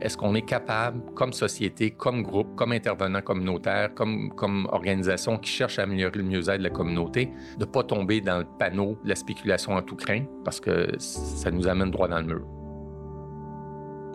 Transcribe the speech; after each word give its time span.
est-ce 0.00 0.16
qu'on 0.16 0.34
est 0.34 0.42
capable, 0.42 1.00
comme 1.14 1.32
société, 1.32 1.90
comme 1.90 2.22
groupe, 2.22 2.54
comme 2.54 2.72
intervenant 2.72 3.20
communautaire, 3.20 3.94
comme, 3.94 4.32
comme 4.34 4.68
organisation 4.70 5.38
qui 5.38 5.50
cherche 5.50 5.78
à 5.78 5.82
améliorer 5.82 6.18
le 6.18 6.24
mieux-être 6.24 6.58
de 6.58 6.62
la 6.62 6.70
communauté, 6.70 7.32
de 7.58 7.64
ne 7.64 7.70
pas 7.70 7.82
tomber 7.82 8.20
dans 8.20 8.38
le 8.38 8.46
panneau 8.58 8.98
de 9.02 9.08
la 9.08 9.16
spéculation 9.16 9.72
en 9.72 9.82
tout 9.82 9.96
craint, 9.96 10.24
parce 10.44 10.60
que 10.60 10.88
ça 10.98 11.50
nous 11.50 11.66
amène 11.66 11.90
droit 11.90 12.08
dans 12.08 12.20
le 12.20 12.26
mur? 12.26 12.46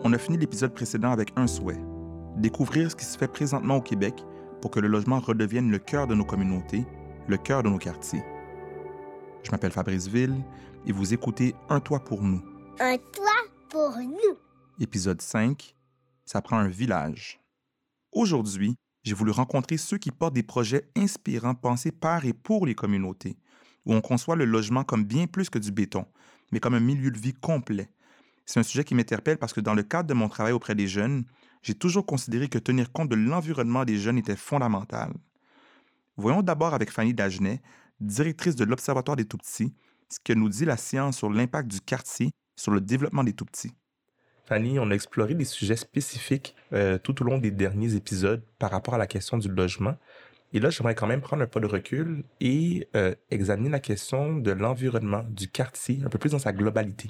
On 0.04 0.12
a 0.12 0.18
fini 0.18 0.38
l'épisode 0.38 0.74
précédent 0.74 1.10
avec 1.10 1.32
un 1.36 1.46
souhait, 1.46 1.80
découvrir 2.36 2.90
ce 2.90 2.96
qui 2.96 3.04
se 3.04 3.18
fait 3.18 3.28
présentement 3.28 3.76
au 3.76 3.80
Québec 3.82 4.14
pour 4.60 4.70
que 4.70 4.80
le 4.80 4.88
logement 4.88 5.20
redevienne 5.20 5.70
le 5.70 5.78
cœur 5.78 6.06
de 6.06 6.14
nos 6.14 6.24
communautés, 6.24 6.84
le 7.28 7.36
cœur 7.36 7.62
de 7.62 7.68
nos 7.68 7.78
quartiers. 7.78 8.22
Je 9.42 9.50
m'appelle 9.50 9.72
Fabrice 9.72 10.08
Ville 10.08 10.36
et 10.86 10.92
vous 10.92 11.12
écoutez 11.12 11.54
Un 11.68 11.80
toit 11.80 12.00
pour 12.00 12.22
nous. 12.22 12.42
Un 12.80 12.96
toit 12.96 13.44
pour 13.68 13.92
nous. 13.98 14.38
Épisode 14.80 15.20
5. 15.20 15.73
Ça 16.24 16.40
prend 16.40 16.58
un 16.58 16.68
village. 16.68 17.40
Aujourd'hui, 18.12 18.76
j'ai 19.02 19.14
voulu 19.14 19.30
rencontrer 19.30 19.76
ceux 19.76 19.98
qui 19.98 20.10
portent 20.10 20.34
des 20.34 20.42
projets 20.42 20.88
inspirants 20.96 21.54
pensés 21.54 21.92
par 21.92 22.24
et 22.24 22.32
pour 22.32 22.66
les 22.66 22.74
communautés, 22.74 23.36
où 23.84 23.94
on 23.94 24.00
conçoit 24.00 24.36
le 24.36 24.46
logement 24.46 24.84
comme 24.84 25.04
bien 25.04 25.26
plus 25.26 25.50
que 25.50 25.58
du 25.58 25.70
béton, 25.70 26.06
mais 26.52 26.60
comme 26.60 26.74
un 26.74 26.80
milieu 26.80 27.10
de 27.10 27.18
vie 27.18 27.34
complet. 27.34 27.90
C'est 28.46 28.60
un 28.60 28.62
sujet 28.62 28.84
qui 28.84 28.94
m'interpelle 28.94 29.38
parce 29.38 29.52
que 29.52 29.60
dans 29.60 29.74
le 29.74 29.82
cadre 29.82 30.08
de 30.08 30.14
mon 30.14 30.28
travail 30.28 30.52
auprès 30.52 30.74
des 30.74 30.88
jeunes, 30.88 31.24
j'ai 31.62 31.74
toujours 31.74 32.06
considéré 32.06 32.48
que 32.48 32.58
tenir 32.58 32.92
compte 32.92 33.08
de 33.08 33.16
l'environnement 33.16 33.84
des 33.84 33.98
jeunes 33.98 34.18
était 34.18 34.36
fondamental. 34.36 35.12
Voyons 36.16 36.42
d'abord 36.42 36.74
avec 36.74 36.90
Fanny 36.90 37.14
Dagenet, 37.14 37.60
directrice 38.00 38.56
de 38.56 38.64
l'Observatoire 38.64 39.16
des 39.16 39.24
Tout-Petits, 39.24 39.74
ce 40.08 40.18
que 40.22 40.32
nous 40.32 40.48
dit 40.48 40.64
la 40.64 40.76
science 40.76 41.18
sur 41.18 41.30
l'impact 41.30 41.70
du 41.70 41.80
quartier 41.80 42.30
sur 42.56 42.70
le 42.70 42.80
développement 42.80 43.24
des 43.24 43.32
Tout-Petits. 43.32 43.72
Fanny, 44.46 44.78
on 44.78 44.90
a 44.90 44.94
exploré 44.94 45.34
des 45.34 45.44
sujets 45.44 45.76
spécifiques 45.76 46.54
euh, 46.72 46.98
tout 46.98 47.22
au 47.22 47.24
long 47.24 47.38
des 47.38 47.50
derniers 47.50 47.94
épisodes 47.94 48.42
par 48.58 48.70
rapport 48.70 48.94
à 48.94 48.98
la 48.98 49.06
question 49.06 49.38
du 49.38 49.48
logement. 49.48 49.96
Et 50.52 50.60
là, 50.60 50.70
j'aimerais 50.70 50.94
quand 50.94 51.06
même 51.06 51.22
prendre 51.22 51.42
un 51.42 51.46
pas 51.46 51.60
de 51.60 51.66
recul 51.66 52.24
et 52.40 52.86
euh, 52.94 53.14
examiner 53.30 53.70
la 53.70 53.80
question 53.80 54.36
de 54.36 54.52
l'environnement, 54.52 55.24
du 55.28 55.48
quartier, 55.48 56.00
un 56.04 56.08
peu 56.08 56.18
plus 56.18 56.30
dans 56.30 56.38
sa 56.38 56.52
globalité. 56.52 57.08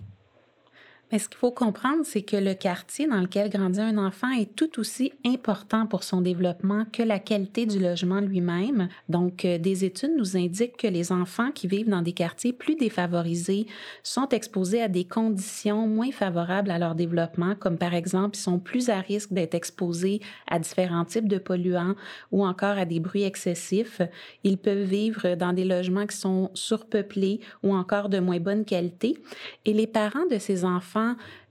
Mais 1.14 1.20
ce 1.20 1.28
qu'il 1.28 1.38
faut 1.38 1.52
comprendre, 1.52 2.00
c'est 2.02 2.22
que 2.22 2.36
le 2.36 2.54
quartier 2.54 3.06
dans 3.06 3.20
lequel 3.20 3.48
grandit 3.48 3.78
un 3.78 3.98
enfant 3.98 4.32
est 4.32 4.56
tout 4.56 4.80
aussi 4.80 5.12
important 5.24 5.86
pour 5.86 6.02
son 6.02 6.20
développement 6.20 6.86
que 6.92 7.04
la 7.04 7.20
qualité 7.20 7.66
du 7.66 7.78
logement 7.78 8.18
lui-même. 8.18 8.88
Donc, 9.08 9.44
euh, 9.44 9.56
des 9.58 9.84
études 9.84 10.16
nous 10.18 10.36
indiquent 10.36 10.76
que 10.76 10.88
les 10.88 11.12
enfants 11.12 11.52
qui 11.52 11.68
vivent 11.68 11.88
dans 11.88 12.02
des 12.02 12.14
quartiers 12.14 12.52
plus 12.52 12.74
défavorisés 12.74 13.68
sont 14.02 14.28
exposés 14.30 14.82
à 14.82 14.88
des 14.88 15.04
conditions 15.04 15.86
moins 15.86 16.10
favorables 16.10 16.72
à 16.72 16.80
leur 16.80 16.96
développement, 16.96 17.54
comme 17.54 17.78
par 17.78 17.94
exemple, 17.94 18.36
ils 18.36 18.42
sont 18.42 18.58
plus 18.58 18.88
à 18.88 18.98
risque 18.98 19.32
d'être 19.32 19.54
exposés 19.54 20.20
à 20.50 20.58
différents 20.58 21.04
types 21.04 21.28
de 21.28 21.38
polluants 21.38 21.94
ou 22.32 22.44
encore 22.44 22.76
à 22.76 22.86
des 22.86 22.98
bruits 22.98 23.22
excessifs. 23.22 24.02
Ils 24.42 24.58
peuvent 24.58 24.82
vivre 24.82 25.36
dans 25.36 25.52
des 25.52 25.64
logements 25.64 26.08
qui 26.08 26.16
sont 26.16 26.50
surpeuplés 26.54 27.38
ou 27.62 27.72
encore 27.72 28.08
de 28.08 28.18
moins 28.18 28.40
bonne 28.40 28.64
qualité. 28.64 29.16
Et 29.64 29.72
les 29.72 29.86
parents 29.86 30.26
de 30.28 30.38
ces 30.38 30.64
enfants 30.64 31.03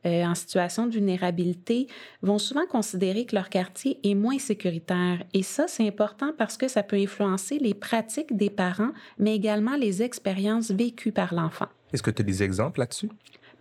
euh, 0.05 0.23
en 0.23 0.35
situation 0.35 0.87
de 0.87 0.93
vulnérabilité 0.93 1.87
vont 2.21 2.37
souvent 2.37 2.65
considérer 2.65 3.25
que 3.25 3.35
leur 3.35 3.49
quartier 3.49 3.99
est 4.03 4.15
moins 4.15 4.39
sécuritaire. 4.39 5.23
Et 5.33 5.43
ça, 5.43 5.65
c'est 5.67 5.87
important 5.87 6.31
parce 6.37 6.57
que 6.57 6.67
ça 6.67 6.83
peut 6.83 6.97
influencer 6.97 7.59
les 7.59 7.73
pratiques 7.73 8.35
des 8.35 8.49
parents, 8.49 8.91
mais 9.17 9.35
également 9.35 9.75
les 9.75 10.01
expériences 10.01 10.71
vécues 10.71 11.11
par 11.11 11.33
l'enfant. 11.33 11.67
Est-ce 11.93 12.03
que 12.03 12.11
tu 12.11 12.21
as 12.21 12.25
des 12.25 12.43
exemples 12.43 12.79
là-dessus? 12.79 13.09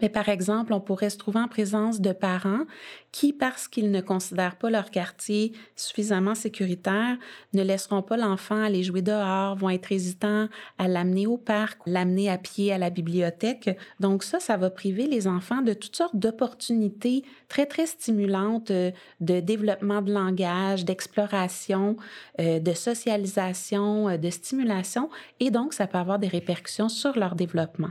Mais 0.02 0.08
par 0.08 0.28
exemple, 0.28 0.72
on 0.72 0.80
pourrait 0.80 1.10
se 1.10 1.16
trouver 1.16 1.38
en 1.38 1.46
présence 1.46 2.00
de 2.00 2.12
parents 2.12 2.64
qui, 3.12 3.32
parce 3.32 3.68
qu'ils 3.68 3.92
ne 3.92 4.00
considèrent 4.00 4.56
pas 4.56 4.68
leur 4.68 4.90
quartier 4.90 5.52
suffisamment 5.76 6.34
sécuritaire, 6.34 7.16
ne 7.52 7.62
laisseront 7.62 8.02
pas 8.02 8.16
l'enfant 8.16 8.60
aller 8.60 8.82
jouer 8.82 9.00
dehors, 9.00 9.54
vont 9.54 9.70
être 9.70 9.92
hésitants 9.92 10.48
à 10.78 10.88
l'amener 10.88 11.28
au 11.28 11.36
parc, 11.36 11.78
l'amener 11.86 12.28
à 12.28 12.36
pied 12.36 12.72
à 12.72 12.78
la 12.78 12.90
bibliothèque. 12.90 13.78
Donc 14.00 14.24
ça, 14.24 14.40
ça 14.40 14.56
va 14.56 14.70
priver 14.70 15.06
les 15.06 15.28
enfants 15.28 15.62
de 15.62 15.72
toutes 15.72 15.96
sortes 15.96 16.16
d'opportunités 16.16 17.22
très, 17.48 17.66
très 17.66 17.86
stimulantes 17.86 18.72
euh, 18.72 18.90
de 19.20 19.38
développement 19.38 20.02
de 20.02 20.12
langage, 20.12 20.84
d'exploration, 20.84 21.96
euh, 22.40 22.58
de 22.58 22.72
socialisation, 22.72 24.08
euh, 24.08 24.16
de 24.16 24.30
stimulation. 24.30 25.10
Et 25.38 25.50
donc, 25.50 25.74
ça 25.74 25.86
peut 25.86 25.98
avoir 25.98 26.18
des 26.18 26.28
répercussions 26.28 26.88
sur 26.88 27.16
leur 27.16 27.36
développement. 27.36 27.90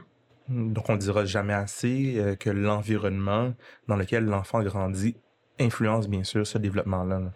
Donc, 0.52 0.90
on 0.90 0.98
dira 0.98 1.26
jamais 1.26 1.54
assez 1.54 2.16
euh, 2.18 2.36
que 2.36 2.50
l'environnement 2.50 3.54
dans 3.88 3.96
lequel 3.96 4.26
l'enfant 4.26 4.62
grandit 4.62 5.16
influence 5.62 6.08
bien 6.08 6.24
sûr 6.24 6.46
ce 6.46 6.58
développement-là. 6.58 7.20
là 7.20 7.32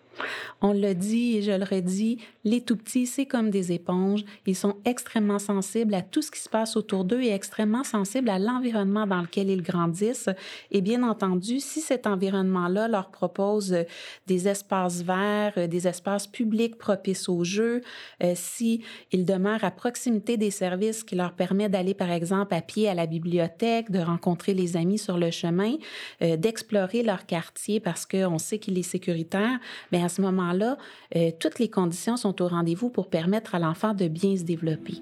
on 0.62 0.74
le 0.74 0.94
dit 0.94 1.38
et 1.38 1.41
je 1.41 1.52
le 1.52 1.63
redis, 1.63 2.19
les 2.44 2.62
tout 2.62 2.78
petits, 2.78 3.06
c'est 3.06 3.25
comme 3.25 3.50
des 3.50 3.72
éponges. 3.72 4.24
Ils 4.46 4.56
sont 4.56 4.78
extrêmement 4.86 5.40
sensibles 5.40 5.94
à 5.94 6.02
tout 6.02 6.22
ce 6.22 6.31
qui 6.31 6.40
se 6.40 6.50
passe 6.50 6.78
autour 6.78 7.03
d'eux 7.03 7.22
et 7.22 7.31
extrêmement 7.31 7.84
sensibles 7.84 8.30
à 8.30 8.40
l'environnement 8.40 9.06
dans 9.06 9.22
lequel 9.22 9.50
ils 9.50 9.62
grandissent. 9.62 10.30
Et 10.72 10.81
bien 10.81 11.03
entendu, 11.03 11.59
si 11.59 11.81
cet 11.81 12.08
environnement-là 12.08 12.88
leur 12.88 13.09
propose 13.09 13.74
euh, 13.74 13.84
des 14.28 14.47
espaces 14.47 15.02
verts, 15.02 15.53
euh, 15.57 15.68
des 15.68 15.88
espaces 15.88 16.28
publics 16.28 16.78
propices 16.78 17.28
au 17.30 17.44
jeu, 17.44 17.81
euh, 18.24 18.34
si 18.36 18.81
ils 19.12 19.25
demeurent 19.25 19.63
à 19.63 19.72
proximité 19.72 20.38
des 20.38 20.52
services 20.52 21.03
qui 21.03 21.16
leur 21.16 21.34
permettent 21.34 21.72
d'aller, 21.72 21.94
par 21.94 22.12
exemple, 22.12 22.53
à 22.53 22.62
pied 22.62 22.88
à 22.88 22.94
la 22.94 23.07
bibliothèque, 23.07 23.92
de 23.92 24.00
rencontrer 24.00 24.53
les 24.53 24.78
amis 24.78 24.97
sur 24.97 25.18
le 25.18 25.31
chemin, 25.31 25.75
d'explorer 26.22 27.03
leur 27.03 27.25
quartier 27.25 27.80
parce 27.80 28.06
qu'on 28.24 28.38
sait 28.38 28.59
qu'il 28.59 28.78
est 28.78 28.84
sécuritaire, 28.84 29.59
mais 29.92 30.03
à 30.03 30.09
ce 30.09 30.22
moment-là, 30.22 30.78
euh, 31.16 31.31
toutes 31.40 31.59
les 31.59 31.70
conditions 31.70 32.18
sont 32.18 32.42
au 32.42 32.48
rendez-vous 32.48 32.90
pour 32.90 33.09
permettre 33.09 33.56
à 33.56 33.59
l'enfant 33.59 33.94
de 33.94 34.08
bien 34.08 34.36
se 34.38 34.44
développer. 34.44 35.02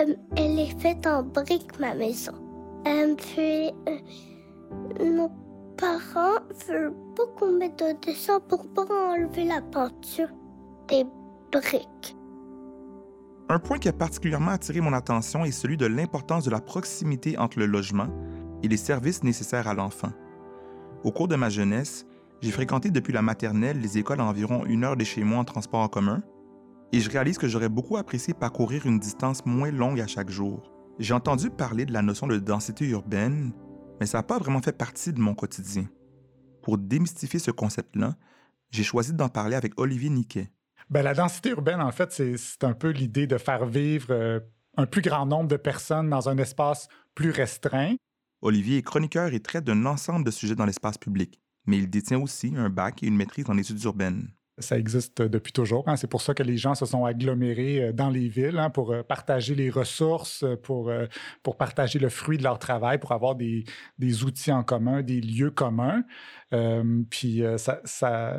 Euh, 0.00 0.14
elle 0.36 0.58
est 0.58 0.80
faite 0.80 1.06
en 1.06 1.22
briques, 1.22 1.78
ma 1.78 1.94
maison. 1.94 2.32
Euh, 2.86 3.14
puis, 3.16 3.70
nos 5.04 5.30
parents 5.76 6.40
veulent 6.68 6.94
pas 7.16 7.26
qu'on 7.36 7.52
mette 7.52 7.78
de 7.78 8.06
dessin 8.06 8.40
pour 8.48 8.66
pas 8.72 8.84
enlever 8.84 9.44
la 9.44 9.60
peinture 9.60 10.28
des 10.88 11.04
briques. 11.52 12.16
Un 13.50 13.58
point 13.58 13.78
qui 13.78 13.88
a 13.88 13.92
particulièrement 13.92 14.50
attiré 14.50 14.80
mon 14.80 14.92
attention 14.92 15.44
est 15.44 15.52
celui 15.52 15.78
de 15.78 15.86
l'importance 15.86 16.44
de 16.44 16.50
la 16.50 16.60
proximité 16.60 17.38
entre 17.38 17.58
le 17.58 17.66
logement 17.66 18.08
et 18.62 18.68
les 18.68 18.76
services 18.76 19.22
nécessaires 19.22 19.68
à 19.68 19.74
l'enfant. 19.74 20.10
Au 21.04 21.12
cours 21.12 21.28
de 21.28 21.36
ma 21.36 21.48
jeunesse, 21.48 22.06
j'ai 22.40 22.50
fréquenté 22.50 22.90
depuis 22.90 23.12
la 23.12 23.22
maternelle 23.22 23.80
les 23.80 23.98
écoles 23.98 24.20
à 24.20 24.24
environ 24.24 24.64
une 24.66 24.82
heure 24.84 24.96
de 24.96 25.04
chez 25.04 25.22
moi 25.22 25.38
en 25.38 25.44
transport 25.44 25.80
en 25.80 25.88
commun, 25.88 26.22
et 26.92 27.00
je 27.00 27.10
réalise 27.10 27.38
que 27.38 27.46
j'aurais 27.46 27.68
beaucoup 27.68 27.96
apprécié 27.96 28.34
parcourir 28.34 28.86
une 28.86 28.98
distance 28.98 29.46
moins 29.46 29.70
longue 29.70 30.00
à 30.00 30.06
chaque 30.06 30.30
jour. 30.30 30.72
J'ai 30.98 31.14
entendu 31.14 31.50
parler 31.50 31.84
de 31.86 31.92
la 31.92 32.02
notion 32.02 32.26
de 32.26 32.38
densité 32.38 32.86
urbaine, 32.88 33.52
mais 34.00 34.06
ça 34.06 34.18
n'a 34.18 34.22
pas 34.22 34.38
vraiment 34.38 34.60
fait 34.60 34.76
partie 34.76 35.12
de 35.12 35.20
mon 35.20 35.34
quotidien. 35.34 35.84
Pour 36.62 36.78
démystifier 36.78 37.38
ce 37.38 37.52
concept-là, 37.52 38.16
j'ai 38.70 38.82
choisi 38.82 39.12
d'en 39.14 39.28
parler 39.28 39.54
avec 39.54 39.78
Olivier 39.78 40.10
Niquet. 40.10 40.50
Ben, 40.90 41.02
la 41.02 41.14
densité 41.14 41.50
urbaine, 41.50 41.80
en 41.80 41.92
fait, 41.92 42.12
c'est 42.12 42.64
un 42.64 42.72
peu 42.72 42.90
l'idée 42.90 43.26
de 43.26 43.38
faire 43.38 43.66
vivre 43.66 44.08
euh, 44.10 44.40
un 44.76 44.86
plus 44.86 45.02
grand 45.02 45.26
nombre 45.26 45.48
de 45.48 45.56
personnes 45.56 46.10
dans 46.10 46.28
un 46.28 46.38
espace 46.38 46.88
plus 47.14 47.30
restreint. 47.30 47.94
Olivier 48.40 48.78
est 48.78 48.82
chroniqueur 48.82 49.32
et 49.34 49.40
traite 49.40 49.64
d'un 49.64 49.86
ensemble 49.86 50.24
de 50.24 50.30
sujets 50.30 50.54
dans 50.54 50.66
l'espace 50.66 50.98
public 50.98 51.40
mais 51.68 51.78
il 51.78 51.90
détient 51.90 52.18
aussi 52.18 52.54
un 52.56 52.70
bac 52.70 53.02
et 53.02 53.06
une 53.06 53.16
maîtrise 53.16 53.48
en 53.48 53.58
études 53.58 53.82
urbaines. 53.84 54.32
Ça 54.60 54.78
existe 54.78 55.22
depuis 55.22 55.52
toujours. 55.52 55.84
Hein. 55.86 55.96
C'est 55.96 56.06
pour 56.06 56.22
ça 56.22 56.34
que 56.34 56.42
les 56.42 56.56
gens 56.56 56.74
se 56.74 56.86
sont 56.86 57.04
agglomérés 57.04 57.82
euh, 57.82 57.92
dans 57.92 58.10
les 58.10 58.28
villes 58.28 58.58
hein, 58.58 58.70
pour 58.70 58.92
euh, 58.92 59.02
partager 59.02 59.54
les 59.54 59.70
ressources, 59.70 60.44
pour, 60.62 60.88
euh, 60.88 61.06
pour 61.42 61.56
partager 61.56 61.98
le 61.98 62.08
fruit 62.08 62.38
de 62.38 62.42
leur 62.42 62.58
travail, 62.58 62.98
pour 62.98 63.12
avoir 63.12 63.34
des, 63.34 63.64
des 63.98 64.24
outils 64.24 64.52
en 64.52 64.62
commun, 64.62 65.02
des 65.02 65.20
lieux 65.20 65.50
communs. 65.50 66.02
Puis 67.10 67.42
ça 67.56 67.80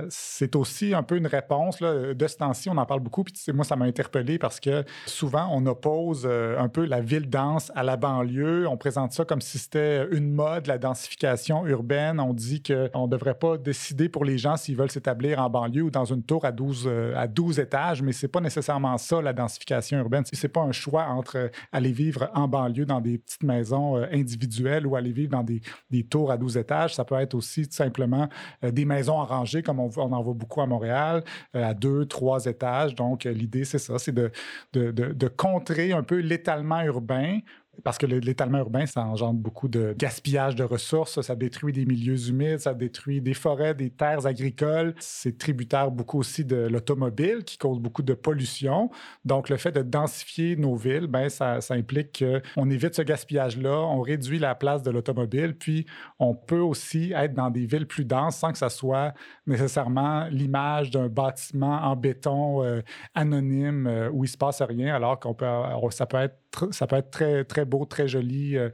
c'est 0.10 0.56
aussi 0.56 0.96
un 0.96 1.04
peu 1.04 1.16
une 1.16 1.28
réponse. 1.28 1.80
Là, 1.80 2.16
de 2.16 2.28
ce 2.28 2.38
temps-ci, 2.38 2.68
on 2.68 2.78
en 2.78 2.86
parle 2.88 3.02
beaucoup. 3.02 3.24
Puis 3.24 3.36
moi, 3.54 3.64
ça 3.64 3.76
m'a 3.76 3.86
interpellé 3.86 4.40
parce 4.40 4.60
que 4.60 4.84
souvent, 5.06 5.48
on 5.52 5.64
oppose 5.68 6.26
un 6.26 6.70
peu 6.70 6.86
la 6.86 7.02
ville 7.02 7.30
dense 7.30 7.72
à 7.76 7.84
la 7.84 7.98
banlieue. 7.98 8.68
On 8.68 8.78
présente 8.78 9.12
ça 9.12 9.26
comme 9.26 9.42
si 9.42 9.60
c'était 9.60 10.08
une 10.12 10.32
mode, 10.32 10.66
la 10.66 10.80
densification 10.80 11.68
urbaine. 11.68 12.20
On 12.20 12.34
dit 12.34 12.64
qu'on 12.64 13.06
ne 13.06 13.12
devrait 13.12 13.38
pas 13.38 13.58
décider 13.58 14.10
pour 14.10 14.26
les 14.26 14.40
gens 14.40 14.58
s'ils 14.58 14.76
veulent 14.76 14.90
s'établir 14.90 15.40
en 15.40 15.52
banlieue 15.52 15.84
ou 15.84 15.92
dans 15.92 16.06
une 16.14 16.24
tour 16.24 16.46
à 16.46 16.52
12, 16.52 16.86
euh, 16.88 17.14
à 17.16 17.28
12 17.28 17.60
étages, 17.60 18.02
mais 18.02 18.12
c'est 18.12 18.28
pas 18.28 18.42
nécessairement 18.42 18.98
ça, 18.98 19.22
la 19.22 19.34
densification 19.34 19.98
urbaine. 20.00 20.24
C'est 20.32 20.48
pas 20.48 20.62
un 20.62 20.72
choix 20.72 21.06
entre 21.06 21.38
euh, 21.38 21.48
aller 21.72 21.92
vivre 21.92 22.30
en 22.34 22.48
banlieue 22.48 22.86
dans 22.86 23.02
des 23.02 23.18
petites 23.18 23.44
maisons 23.44 23.98
euh, 23.98 24.06
individuelles 24.12 24.86
ou 24.86 24.96
aller 24.96 25.12
vivre 25.12 25.32
dans 25.32 25.44
des, 25.44 25.62
des 25.90 26.04
tours 26.04 26.32
à 26.32 26.38
12 26.38 26.58
étages. 26.58 26.96
Ça 26.96 27.06
peut 27.06 27.16
être 27.16 27.34
aussi 27.34 27.68
tout 27.68 27.76
simplement 27.76 28.28
des 28.64 28.86
maisons 28.86 29.16
en 29.16 29.26
rangée, 29.26 29.64
comme 29.64 29.80
on, 29.80 29.90
en 29.98 30.22
voit 30.22 30.34
beaucoup 30.34 30.62
à 30.62 30.66
Montréal, 30.66 31.24
à 31.54 31.74
deux, 31.74 32.06
trois 32.06 32.46
étages. 32.46 32.96
Donc, 32.96 33.24
l'idée, 33.24 33.66
c'est 33.66 33.80
ça, 33.80 34.00
c'est 34.00 34.12
de, 34.12 34.32
de, 34.74 34.92
de 34.92 35.28
contrer 35.28 35.92
un 35.92 36.04
peu 36.04 36.18
l'étalement 36.18 36.82
urbain 36.82 37.40
parce 37.84 37.98
que 37.98 38.06
l'étalement 38.06 38.60
urbain, 38.60 38.86
ça 38.86 39.06
engendre 39.06 39.40
beaucoup 39.40 39.68
de 39.68 39.96
gaspillage 39.98 40.56
de 40.56 40.64
ressources, 40.64 41.22
ça 41.22 41.36
détruit 41.36 41.74
des 41.74 41.86
milieux 41.86 42.30
humides, 42.30 42.60
ça 42.60 42.74
détruit 42.74 43.22
des 43.22 43.34
forêts, 43.34 43.74
des 43.74 43.90
terres 43.90 44.26
agricoles. 44.26 44.94
C'est 45.00 45.38
tributaire 45.38 45.92
beaucoup 45.92 46.20
aussi 46.20 46.46
de 46.46 46.56
l'automobile 46.56 47.44
qui 47.44 47.58
cause 47.58 47.80
beaucoup 47.80 48.02
de 48.02 48.14
pollution. 48.14 48.90
Donc, 49.26 49.50
le 49.50 49.58
fait 49.58 49.72
de 49.72 49.82
densifier 49.82 50.56
nos 50.56 50.76
villes, 50.76 51.08
ben, 51.08 51.30
ça, 51.30 51.60
implique 51.70 52.24
qu'on 52.56 52.70
évite 52.70 52.96
ce 52.96 53.02
gaspillage-là, 53.02 53.80
on 53.80 54.02
réduit 54.02 54.40
la 54.40 54.56
place 54.56 54.84
de 54.84 54.92
l'automobile, 54.92 55.56
puis 55.56 55.86
on 56.18 56.34
peut 56.36 56.60
aussi 56.60 57.14
être 57.16 57.34
dans 57.34 57.50
des 57.50 57.66
villes 57.66 57.88
plus 57.88 58.06
denses 58.06 58.38
sans 58.38 58.52
que 58.52 58.58
ça 58.58 58.70
soit 58.70 59.14
nécessairement 59.46 60.28
l'image 60.30 60.92
d'un 60.92 61.08
bâtiment 61.08 61.80
en 61.84 61.96
béton 61.96 62.64
euh, 62.64 62.82
anonyme 63.14 63.88
euh, 63.88 64.10
où 64.12 64.24
il 64.24 64.28
se 64.28 64.38
passe 64.38 64.62
rien, 64.62 64.96
alors 64.96 65.20
qu'on 65.20 65.34
peut, 65.34 65.46
ça 65.92 66.06
peut 66.06 66.18
être 66.18 66.39
ça 66.72 66.88
peut 66.88 66.96
être 66.96 67.12
très, 67.12 67.44
très 67.46 67.66
beau, 67.66 67.86
très 67.86 68.08
joli, 68.08 68.58
euh, 68.58 68.70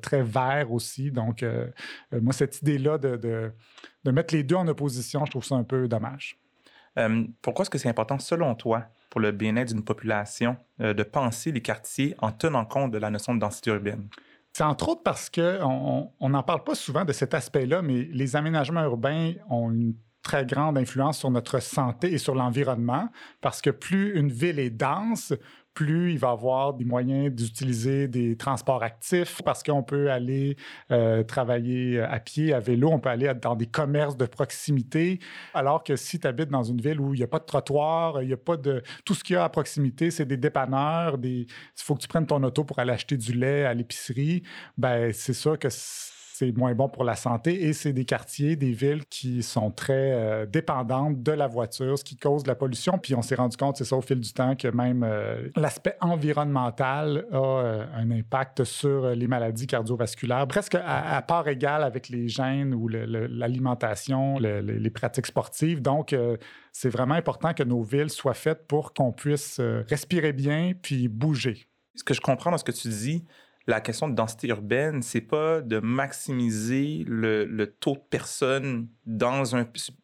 très 0.00 0.22
vert 0.22 0.72
aussi. 0.72 1.10
Donc, 1.10 1.44
moi, 2.12 2.32
cette 2.32 2.62
idée-là 2.62 2.98
de, 2.98 3.16
de, 3.16 3.52
de, 4.04 4.10
mettre 4.10 4.34
les 4.34 4.42
deux 4.42 4.56
en 4.56 4.68
opposition, 4.68 5.24
je 5.24 5.30
trouve 5.30 5.44
ça 5.44 5.56
un 5.56 5.64
peu 5.64 5.88
dommage. 5.88 6.38
pourquoi 7.42 7.62
est-ce 7.62 7.70
que 7.70 7.78
c'est 7.78 7.88
important, 7.88 8.18
selon 8.18 8.54
toi, 8.54 8.86
pour 9.10 9.20
le 9.20 9.32
bien-être 9.32 9.68
d'une 9.68 9.84
population, 9.84 10.56
de 10.78 11.02
penser 11.02 11.52
les 11.52 11.62
quartiers 11.62 12.14
en 12.18 12.32
tenant 12.32 12.64
compte 12.64 12.90
de 12.92 12.98
la 12.98 13.10
notion 13.10 13.34
de 13.34 13.40
densité 13.40 13.70
urbaine? 13.70 14.08
C'est 14.56 14.64
entre 14.64 14.88
autres 14.88 15.02
parce 15.02 15.28
qu'on 15.28 16.10
n'en 16.18 16.42
parle 16.42 16.64
pas 16.64 16.74
souvent 16.74 17.04
de 17.04 17.12
cet 17.12 17.34
aspect-là, 17.34 17.82
mais 17.82 18.08
les 18.10 18.36
aménagements 18.36 18.84
urbains 18.84 19.34
ont 19.50 19.70
une 19.70 19.94
très 20.22 20.46
grande 20.46 20.78
influence 20.78 21.18
sur 21.18 21.30
notre 21.30 21.60
santé 21.60 22.12
et 22.14 22.16
sur 22.16 22.34
l'environnement 22.34 23.10
parce 23.42 23.60
que 23.60 23.68
plus 23.68 24.18
une 24.18 24.32
ville 24.32 24.58
est 24.58 24.70
dense, 24.70 25.34
plus 25.76 26.12
il 26.12 26.18
va 26.18 26.30
avoir 26.30 26.72
des 26.72 26.86
moyens 26.86 27.30
d'utiliser 27.32 28.08
des 28.08 28.34
transports 28.34 28.82
actifs 28.82 29.42
parce 29.44 29.62
qu'on 29.62 29.82
peut 29.82 30.10
aller 30.10 30.56
euh, 30.90 31.22
travailler 31.22 32.00
à 32.00 32.18
pied, 32.18 32.54
à 32.54 32.60
vélo, 32.60 32.88
on 32.90 32.98
peut 32.98 33.10
aller 33.10 33.30
dans 33.34 33.54
des 33.54 33.66
commerces 33.66 34.16
de 34.16 34.24
proximité. 34.24 35.20
Alors 35.52 35.84
que 35.84 35.94
si 35.94 36.18
tu 36.18 36.26
habites 36.26 36.48
dans 36.48 36.62
une 36.62 36.80
ville 36.80 36.98
où 36.98 37.12
il 37.12 37.18
n'y 37.18 37.24
a 37.24 37.28
pas 37.28 37.40
de 37.40 37.44
trottoir, 37.44 38.22
il 38.22 38.28
n'y 38.28 38.32
a 38.32 38.38
pas 38.38 38.56
de. 38.56 38.82
Tout 39.04 39.14
ce 39.14 39.22
qu'il 39.22 39.34
y 39.34 39.36
a 39.36 39.44
à 39.44 39.50
proximité, 39.50 40.10
c'est 40.10 40.24
des 40.24 40.38
dépanneurs, 40.38 41.18
des. 41.18 41.46
Il 41.46 41.82
faut 41.82 41.94
que 41.94 42.00
tu 42.00 42.08
prennes 42.08 42.26
ton 42.26 42.42
auto 42.42 42.64
pour 42.64 42.78
aller 42.78 42.92
acheter 42.92 43.18
du 43.18 43.32
lait 43.32 43.66
à 43.66 43.74
l'épicerie. 43.74 44.42
Ben, 44.78 45.12
c'est 45.12 45.34
sûr 45.34 45.58
que 45.58 45.68
c'est 46.38 46.52
moins 46.54 46.74
bon 46.74 46.86
pour 46.90 47.02
la 47.02 47.16
santé 47.16 47.64
et 47.64 47.72
c'est 47.72 47.94
des 47.94 48.04
quartiers, 48.04 48.56
des 48.56 48.72
villes 48.72 49.06
qui 49.06 49.42
sont 49.42 49.70
très 49.70 50.12
euh, 50.12 50.44
dépendantes 50.44 51.22
de 51.22 51.32
la 51.32 51.46
voiture, 51.46 51.98
ce 51.98 52.04
qui 52.04 52.16
cause 52.16 52.46
la 52.46 52.54
pollution. 52.54 52.98
Puis 52.98 53.14
on 53.14 53.22
s'est 53.22 53.36
rendu 53.36 53.56
compte, 53.56 53.78
c'est 53.78 53.86
ça 53.86 53.96
au 53.96 54.02
fil 54.02 54.20
du 54.20 54.32
temps, 54.34 54.54
que 54.54 54.68
même 54.68 55.02
euh, 55.02 55.48
l'aspect 55.56 55.96
environnemental 56.02 57.24
a 57.32 57.36
euh, 57.36 57.86
un 57.94 58.10
impact 58.10 58.64
sur 58.64 59.08
les 59.10 59.26
maladies 59.26 59.66
cardiovasculaires, 59.66 60.46
presque 60.46 60.74
à, 60.74 61.22
part 61.22 61.48
égale 61.48 61.82
avec 61.82 62.10
les 62.10 62.28
gènes 62.28 62.74
ou 62.74 62.86
l'alimentation, 62.88 64.38
les 64.38 64.90
pratiques 64.90 65.26
sportives. 65.26 65.80
Donc, 65.80 66.14
c'est 66.72 66.90
vraiment 66.90 67.14
important 67.14 67.54
que 67.54 67.62
nos 67.62 67.82
villes 67.82 68.10
soient 68.10 68.34
faites 68.34 68.66
pour 68.66 68.92
qu'on 68.92 69.12
puisse 69.12 69.60
respirer 69.88 70.32
bien 70.32 70.72
puis 70.80 71.08
bouger. 71.08 71.66
Ce 71.94 72.04
que 72.04 72.12
je 72.12 72.20
comprends 72.20 72.50
dans 72.50 72.58
ce 72.58 72.64
que 72.64 72.72
tu 72.72 72.88
dis, 72.88 73.24
la 73.66 73.80
question 73.80 74.08
de 74.08 74.14
densité 74.14 74.48
urbaine, 74.48 75.02
c'est 75.02 75.20
pas 75.20 75.60
de 75.60 75.80
maximiser 75.80 77.04
le, 77.06 77.66
taux 77.66 77.94
de 77.94 78.02
personnes 78.10 78.86
dans 79.06 79.44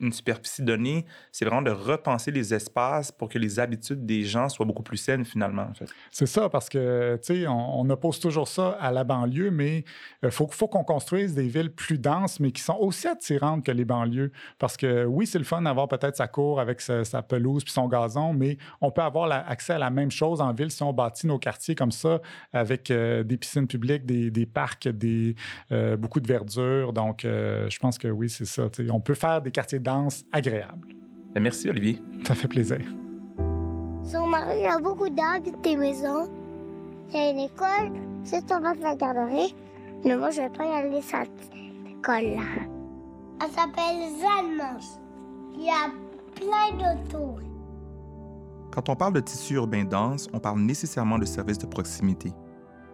une 0.00 0.12
superficie 0.12 0.62
donnée, 0.62 1.06
c'est 1.30 1.44
vraiment 1.44 1.62
de 1.62 1.70
repenser 1.70 2.30
les 2.30 2.54
espaces 2.54 3.12
pour 3.12 3.28
que 3.28 3.38
les 3.38 3.60
habitudes 3.60 4.04
des 4.04 4.24
gens 4.24 4.48
soient 4.48 4.66
beaucoup 4.66 4.82
plus 4.82 4.96
saines 4.96 5.24
finalement. 5.24 5.68
C'est 6.10 6.26
ça, 6.26 6.48
parce 6.48 6.68
que, 6.68 7.18
tu 7.22 7.42
sais, 7.42 7.46
on, 7.48 7.88
oppose 7.90 8.20
toujours 8.20 8.48
ça 8.48 8.70
à 8.80 8.90
la 8.90 9.04
banlieue, 9.04 9.50
mais 9.50 9.84
il 10.22 10.26
euh, 10.26 10.30
faut, 10.30 10.48
faut 10.48 10.66
qu'on 10.66 10.84
construise 10.84 11.34
des 11.34 11.48
villes 11.48 11.72
plus 11.72 11.98
denses, 11.98 12.40
mais 12.40 12.52
qui 12.52 12.62
sont 12.62 12.76
aussi 12.80 13.06
attirantes 13.06 13.64
que 13.64 13.72
les 13.72 13.84
banlieues. 13.84 14.32
Parce 14.58 14.76
que 14.76 15.04
oui, 15.04 15.26
c'est 15.26 15.38
le 15.38 15.44
fun 15.44 15.62
d'avoir 15.62 15.88
peut-être 15.88 16.16
sa 16.16 16.28
cour 16.28 16.58
avec 16.58 16.80
sa, 16.80 17.04
pelouse 17.22 17.64
puis 17.64 17.72
son 17.72 17.86
gazon, 17.86 18.32
mais 18.32 18.56
on 18.80 18.90
peut 18.90 19.02
avoir 19.02 19.30
accès 19.30 19.74
à 19.74 19.78
la 19.78 19.90
même 19.90 20.10
chose 20.10 20.40
en 20.40 20.52
ville 20.52 20.70
si 20.70 20.82
on 20.82 20.92
bâtit 20.92 21.26
nos 21.26 21.38
quartiers 21.38 21.74
comme 21.74 21.92
ça, 21.92 22.20
avec 22.52 22.90
euh, 22.90 23.22
des 23.24 23.36
piscines 23.36 23.51
publiques, 23.60 24.06
des, 24.06 24.31
des 24.31 24.46
parcs, 24.46 24.88
des, 24.88 25.34
euh, 25.70 25.96
beaucoup 25.96 26.20
de 26.20 26.26
verdure. 26.26 26.93
Donc, 26.93 27.20
je 27.22 27.78
pense 27.78 27.99
que 27.99 28.08
oui, 28.08 28.28
c'est 28.28 28.44
ça 28.44 28.69
on 28.90 29.00
peut 29.00 29.14
faire 29.14 29.43
des 29.43 29.50
quartiers 29.50 29.78
denses 29.78 30.25
agréables. 30.32 30.88
Ben, 31.34 31.43
merci, 31.43 31.69
Olivier. 31.69 32.00
Ça 32.26 32.34
fait 32.34 32.49
plaisir. 32.49 32.81
Son 34.04 34.26
mari 34.26 34.66
a 34.66 34.78
beaucoup 34.78 35.08
d'arbres, 35.08 35.50
des 35.62 35.76
maisons. 35.76 36.28
Il 37.10 37.16
y 37.16 37.20
a 37.20 37.31
une 37.31 37.38
école, 37.40 37.93
c'est 38.25 38.50
on 38.52 38.60
va 38.60 38.75
la 38.75 38.96
garderie. 38.96 39.55
Mais 40.05 40.16
moi, 40.16 40.31
je 40.31 40.40
vais 40.40 40.50
pas 40.50 40.64
y 40.64 40.70
aller 40.70 40.98
à 40.98 41.02
cette 41.02 41.31
école-là. 41.88 42.66
Elle 43.40 43.50
s'appelle 43.50 44.10
Zalmos. 44.20 45.00
Il 45.55 45.64
y 45.64 45.70
a 45.70 45.90
plein 46.34 46.76
d'autos. 46.76 47.38
Quand 48.72 48.88
on 48.88 48.96
parle 48.96 49.12
de 49.12 49.20
tissu 49.20 49.55
urbain 49.55 49.84
dense, 49.84 50.28
on 50.32 50.38
parle 50.38 50.60
nécessairement 50.60 51.19
de 51.19 51.25
services 51.25 51.58
de 51.58 51.66
proximité. 51.66 52.32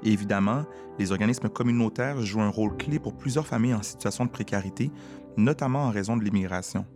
Évidemment, 0.02 0.64
les 0.98 1.12
organismes 1.12 1.48
communautaires 1.48 2.22
jouent 2.22 2.40
un 2.40 2.50
rôle 2.50 2.76
clé 2.76 2.98
pour 2.98 3.16
plusieurs 3.16 3.46
familles 3.46 3.74
en 3.74 3.82
situation 3.82 4.24
de 4.24 4.30
précarité, 4.30 4.90
notamment 5.36 5.84
en 5.84 5.90
raison 5.90 6.16
de 6.16 6.24
l'immigration. 6.24 6.86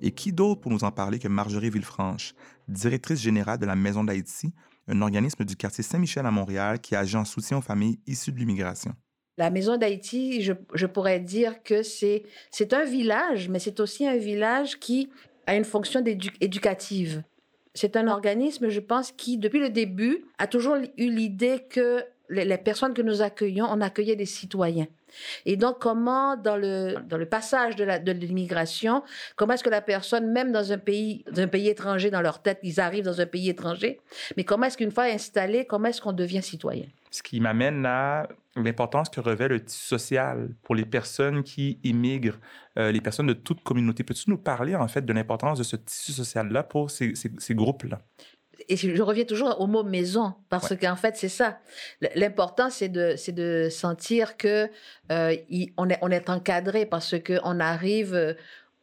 Et 0.00 0.12
qui 0.12 0.32
d'autre 0.32 0.60
pour 0.60 0.70
nous 0.70 0.84
en 0.84 0.92
parler 0.92 1.18
que 1.18 1.28
Marjorie 1.28 1.70
Villefranche, 1.70 2.34
directrice 2.68 3.20
générale 3.20 3.58
de 3.58 3.66
la 3.66 3.76
Maison 3.76 4.04
d'Haïti, 4.04 4.52
un 4.86 5.02
organisme 5.02 5.44
du 5.44 5.56
quartier 5.56 5.84
Saint-Michel 5.84 6.24
à 6.26 6.30
Montréal 6.30 6.80
qui 6.80 6.96
agit 6.96 7.16
en 7.16 7.24
soutien 7.24 7.58
aux 7.58 7.62
familles 7.62 8.00
issues 8.06 8.32
de 8.32 8.38
l'immigration? 8.38 8.94
La 9.36 9.50
Maison 9.50 9.76
d'Haïti, 9.76 10.42
je, 10.42 10.86
pourrais 10.86 11.20
dire 11.20 11.62
que 11.62 11.82
c'est 11.84 12.24
un 12.72 12.84
village, 12.84 13.48
mais 13.48 13.60
c'est 13.60 13.78
aussi 13.78 14.06
un 14.06 14.16
village 14.16 14.80
qui 14.80 15.10
a 15.46 15.54
une 15.54 15.64
fonction 15.64 16.02
éducative. 16.40 17.22
C'est 17.74 17.96
un 17.96 18.08
organisme, 18.08 18.68
je 18.68 18.80
pense, 18.80 19.12
qui, 19.12 19.38
depuis 19.38 19.60
le 19.60 19.70
début, 19.70 20.24
a 20.38 20.48
toujours 20.48 20.76
eu 20.76 21.10
l'idée 21.10 21.64
que 21.70 22.04
les, 22.28 22.58
personnes 22.58 22.94
que 22.94 23.02
nous 23.02 23.22
accueillons, 23.22 23.66
on 23.68 23.80
accueillait 23.80 24.16
des 24.16 24.26
citoyens. 24.26 24.86
Et 25.46 25.56
donc, 25.56 25.78
comment, 25.78 26.36
dans 26.36 26.56
le, 26.56 26.96
dans 27.08 27.16
le 27.16 27.26
passage 27.26 27.76
de 27.76 28.12
l'immigration, 28.12 29.02
comment 29.36 29.54
est-ce 29.54 29.64
que 29.64 29.70
la 29.70 29.80
personne, 29.80 30.32
même 30.32 30.52
dans 30.52 30.72
un 30.72 30.78
pays, 30.78 31.24
dans 31.32 31.42
un 31.42 31.48
pays 31.48 31.68
étranger, 31.68 32.10
dans 32.10 32.20
leur 32.20 32.42
tête, 32.42 32.58
ils 32.62 32.80
arrivent 32.80 33.04
dans 33.04 33.20
un 33.20 33.26
pays 33.26 33.48
étranger, 33.48 34.00
mais 34.36 34.44
comment 34.44 34.66
est-ce 34.66 34.76
qu'une 34.76 34.90
fois 34.90 35.04
installé, 35.04 35.64
comment 35.64 35.88
est-ce 35.88 36.00
qu'on 36.00 36.12
devient 36.12 36.42
citoyen? 36.42 36.86
Ce 37.10 37.22
qui 37.22 37.40
m'amène 37.40 37.86
à 37.86 38.28
l'importance 38.54 39.08
que 39.08 39.20
revêt 39.20 39.48
le 39.48 39.64
tissu 39.64 39.86
social 39.86 40.50
pour 40.62 40.74
les 40.74 40.84
personnes 40.84 41.42
qui 41.42 41.78
immigrent, 41.82 42.38
euh, 42.78 42.92
les 42.92 43.00
personnes 43.00 43.26
de 43.26 43.32
toute 43.32 43.62
communauté. 43.62 44.04
Peux-tu 44.04 44.30
nous 44.30 44.38
parler, 44.38 44.74
en 44.74 44.88
fait, 44.88 45.04
de 45.04 45.12
l'importance 45.12 45.58
de 45.58 45.64
ce 45.64 45.76
tissu 45.76 46.12
social-là 46.12 46.62
pour 46.62 46.90
ces, 46.90 47.14
groupes-là? 47.50 48.00
Et 48.68 48.76
je 48.76 49.02
reviens 49.02 49.24
toujours 49.24 49.60
au 49.60 49.66
mot 49.66 49.82
maison 49.82 50.34
parce 50.48 50.76
qu'en 50.76 50.96
fait 50.96 51.16
c'est 51.16 51.28
ça. 51.28 51.58
L'important 52.14 52.70
c'est 52.70 52.88
de 52.88 53.14
c'est 53.16 53.32
de 53.32 53.68
sentir 53.70 54.36
que 54.36 54.68
euh, 55.10 55.36
on 55.76 55.88
est 55.88 55.98
on 56.02 56.10
est 56.10 56.28
encadré 56.28 56.86
parce 56.86 57.18
que 57.18 57.40
on 57.44 57.60
arrive 57.60 58.36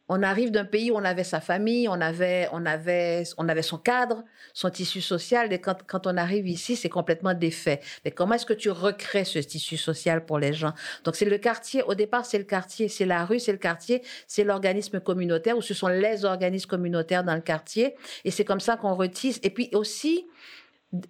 on 0.08 0.22
arrive 0.22 0.50
d'un 0.50 0.64
pays 0.64 0.90
où 0.90 0.94
on 0.96 1.04
avait 1.04 1.24
sa 1.24 1.40
famille, 1.40 1.88
on 1.88 2.00
avait, 2.00 2.48
on 2.52 2.64
avait, 2.64 3.24
on 3.38 3.48
avait 3.48 3.62
son 3.62 3.78
cadre, 3.78 4.24
son 4.54 4.70
tissu 4.70 5.00
social. 5.00 5.52
Et 5.52 5.60
quand, 5.60 5.78
quand 5.86 6.06
on 6.06 6.16
arrive 6.16 6.46
ici, 6.46 6.76
c'est 6.76 6.88
complètement 6.88 7.34
défait. 7.34 7.80
Mais 8.04 8.12
comment 8.12 8.34
est-ce 8.34 8.46
que 8.46 8.52
tu 8.52 8.70
recrées 8.70 9.24
ce 9.24 9.38
tissu 9.40 9.76
social 9.76 10.24
pour 10.24 10.38
les 10.38 10.52
gens? 10.52 10.72
Donc 11.04 11.16
c'est 11.16 11.24
le 11.24 11.38
quartier. 11.38 11.82
Au 11.82 11.94
départ, 11.94 12.24
c'est 12.24 12.38
le 12.38 12.44
quartier, 12.44 12.88
c'est 12.88 13.06
la 13.06 13.24
rue, 13.24 13.40
c'est 13.40 13.52
le 13.52 13.58
quartier, 13.58 14.02
c'est 14.26 14.44
l'organisme 14.44 15.00
communautaire 15.00 15.56
ou 15.56 15.62
ce 15.62 15.74
sont 15.74 15.88
les 15.88 16.24
organismes 16.24 16.68
communautaires 16.68 17.24
dans 17.24 17.34
le 17.34 17.40
quartier. 17.40 17.96
Et 18.24 18.30
c'est 18.30 18.44
comme 18.44 18.60
ça 18.60 18.76
qu'on 18.76 18.94
retisse. 18.94 19.40
Et 19.42 19.50
puis 19.50 19.70
aussi, 19.72 20.26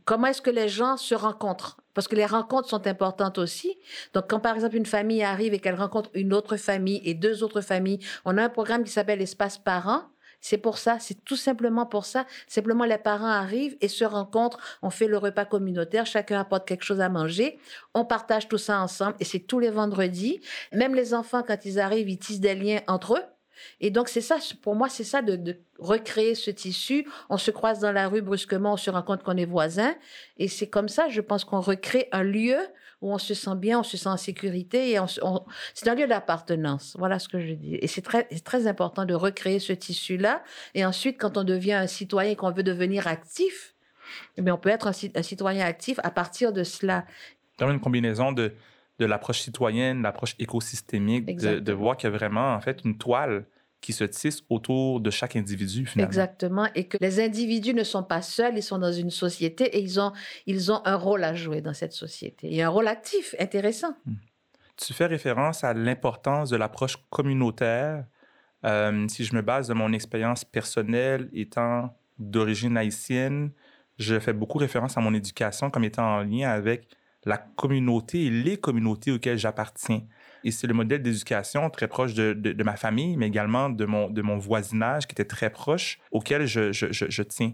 comment 0.05 0.29
est-ce 0.29 0.43
que 0.43 0.51
les 0.51 0.69
gens 0.69 0.97
se 0.97 1.15
rencontrent? 1.15 1.79
Parce 1.95 2.09
que 2.09 2.17
les 2.17 2.27
rencontres 2.27 2.69
sont 2.69 2.87
importantes 2.87 3.39
aussi. 3.39 3.79
Donc, 4.13 4.29
quand 4.29 4.41
par 4.41 4.55
exemple 4.55 4.77
une 4.77 4.87
famille 4.87 5.23
arrive 5.23 5.55
et 5.55 5.61
qu'elle 5.61 5.75
rencontre 5.75 6.11
une 6.15 6.35
autre 6.35 6.57
famille 6.57 7.01
et 7.05 7.15
deux 7.15 7.43
autres 7.43 7.63
familles, 7.63 8.01
on 8.25 8.37
a 8.37 8.45
un 8.45 8.49
programme 8.49 8.85
qui 8.85 8.91
s'appelle 8.91 9.23
Espace 9.23 9.59
Parents. 9.59 10.03
C'est 10.43 10.59
pour 10.59 10.79
ça, 10.79 10.99
c'est 11.01 11.25
tout 11.25 11.37
simplement 11.37 11.87
pour 11.87 12.05
ça. 12.05 12.27
Simplement, 12.47 12.85
les 12.85 12.99
parents 12.99 13.27
arrivent 13.27 13.77
et 13.81 13.89
se 13.89 14.05
rencontrent. 14.05 14.59
On 14.83 14.91
fait 14.91 15.09
le 15.09 15.17
repas 15.17 15.45
communautaire, 15.45 16.07
chacun 16.07 16.39
apporte 16.39 16.69
quelque 16.69 16.85
chose 16.85 17.01
à 17.01 17.09
manger. 17.09 17.59
On 17.95 18.05
partage 18.05 18.47
tout 18.47 18.59
ça 18.59 18.81
ensemble 18.81 19.17
et 19.19 19.25
c'est 19.25 19.41
tous 19.41 19.59
les 19.59 19.71
vendredis. 19.71 20.41
Même 20.73 20.95
les 20.95 21.15
enfants, 21.15 21.43
quand 21.43 21.65
ils 21.65 21.81
arrivent, 21.81 22.11
ils 22.11 22.19
tissent 22.19 22.41
des 22.41 22.55
liens 22.55 22.81
entre 22.87 23.15
eux. 23.15 23.36
Et 23.81 23.91
donc, 23.91 24.09
c'est 24.09 24.21
ça, 24.21 24.37
pour 24.63 24.75
moi, 24.75 24.89
c'est 24.89 25.05
ça 25.05 25.23
de, 25.23 25.57
recréer 25.79 26.35
ce 26.35 26.51
tissu. 26.51 27.07
On 27.29 27.37
se 27.37 27.51
croise 27.51 27.81
dans 27.81 27.93
la 27.93 28.09
rue 28.09 28.23
brusquement, 28.23 28.75
on 28.75 28.77
se 28.77 28.91
rend 28.91 29.03
compte 29.03 29.23
qu'on 29.23 29.37
est 29.37 29.47
voisins. 29.47 29.95
Et 30.39 30.49
c'est 30.49 30.69
comme 30.69 30.89
ça, 30.89 31.09
je 31.09 31.21
pense 31.21 31.45
qu'on 31.45 31.61
recrée 31.61 32.09
un 32.13 32.23
lieu 32.23 32.57
où 33.03 33.13
on 33.13 33.19
se 33.19 33.35
sent 33.35 33.57
bien, 33.57 33.81
on 33.81 33.83
se 33.83 33.97
sent 33.97 34.09
en 34.09 34.17
sécurité. 34.17 34.93
et 34.93 34.99
C'est 35.75 35.89
un 35.89 35.95
lieu 35.95 36.07
d'appartenance. 36.07 36.97
Voilà 36.99 37.19
ce 37.19 37.29
que 37.29 37.41
je 37.41 37.53
dis. 37.53 37.75
Et 37.75 37.87
c'est 37.87 38.03
très, 38.03 38.25
très 38.25 38.67
important 38.67 39.05
de 39.05 39.15
recréer 39.15 39.59
ce 39.59 39.73
tissu-là. 39.73 40.43
Et 40.75 40.85
ensuite, 40.85 41.21
quand 41.21 41.37
on 41.37 41.45
devient 41.45 41.75
un 41.75 41.87
citoyen 41.87 42.33
et 42.33 42.37
qu'on 42.37 42.53
veut 42.53 42.63
devenir 42.63 43.07
actif, 43.07 43.75
eh 44.37 44.51
on 44.51 44.57
peut 44.57 44.71
être 44.71 44.87
un, 44.87 44.93
un 45.15 45.23
citoyen 45.23 45.67
actif 45.67 45.99
à 46.03 46.11
partir 46.11 46.53
de 46.53 46.63
cela. 46.63 47.05
Vraiment 47.59 47.75
une 47.75 47.81
combinaison 47.81 48.33
de, 48.33 48.55
de 48.99 49.07
l'approche 49.07 49.41
citoyenne, 49.41 50.03
l'approche 50.03 50.35
écosystémique, 50.39 51.37
de, 51.37 51.73
voir 51.73 51.97
qu'il 51.97 52.11
y 52.11 52.13
a 52.13 52.17
vraiment 52.17 52.55
en 52.55 52.61
fait 52.61 52.83
une 52.85 52.97
toile 52.97 53.47
qui 53.81 53.93
se 53.93 54.05
tisse 54.05 54.43
autour 54.49 55.01
de 55.01 55.11
chaque 55.11 55.37
individu 55.37 55.87
finalement. 55.87 56.09
Exactement. 56.09 56.69
Et 56.75 56.85
que 56.85 56.97
les 57.01 57.21
individus 57.21 57.75
ne 57.75 57.85
sont 57.85 58.03
pas 58.03 58.23
seuls, 58.23 58.57
ils 58.57 58.63
sont 58.63 58.79
dans 58.79 58.93
une 58.93 59.11
société 59.11 59.65
et 59.77 59.81
ils 59.81 60.01
ont, 60.01 60.13
ils 60.47 60.73
ont 60.73 60.81
un 60.85 60.97
rôle 60.97 61.23
à 61.25 61.35
jouer 61.35 61.61
dans 61.61 61.75
cette 61.75 61.93
société. 61.93 62.53
Et 62.53 62.63
un 62.63 62.69
rôle 62.69 62.89
actif, 62.89 63.35
intéressant. 63.39 63.95
Tu 64.77 64.93
fais 64.93 65.07
référence 65.07 65.63
à 65.63 65.73
l'importance 65.73 66.51
de 66.51 66.57
l'approche 66.57 66.97
communautaire. 67.11 68.07
Euh, 68.65 69.07
si 69.09 69.25
je 69.25 69.35
me 69.35 69.43
base 69.43 69.69
de 69.69 69.75
mon 69.75 69.93
expérience 69.93 70.45
personnelle 70.45 71.29
étant 71.33 71.95
d'origine 72.19 72.77
haïtienne, 72.77 73.53
je 73.99 74.19
fais 74.19 74.33
beaucoup 74.33 74.59
référence 74.59 74.97
à 74.97 75.01
mon 75.01 75.15
éducation 75.15 75.71
comme 75.71 75.85
étant 75.85 76.17
en 76.17 76.23
lien 76.23 76.51
avec 76.51 76.89
la 77.27 77.37
communauté 77.37 78.27
et 78.27 78.31
les 78.31 78.57
communautés 78.57 79.13
auxquelles 79.13 79.39
j'appartiens. 79.39 80.03
Et 80.45 80.53
c'est 80.53 80.67
le 80.67 80.75
modèle 80.75 81.03
d'éducation 81.03 81.69
très 81.71 81.89
proche 81.89 82.15
de, 82.15 82.33
de, 82.33 82.63
ma 82.63 82.77
famille, 82.77 83.17
mais 83.17 83.27
également 83.27 83.69
de 83.69 83.85
mon, 83.85 84.09
de 84.09 84.23
mon 84.23 84.39
voisinage 84.39 85.07
qui 85.07 85.13
était 85.13 85.25
très 85.25 85.51
proche, 85.51 85.99
auquel 86.13 86.47
je, 86.47 86.73
je, 86.73 86.93
je, 86.93 87.07
je 87.09 87.23
tiens. 87.23 87.53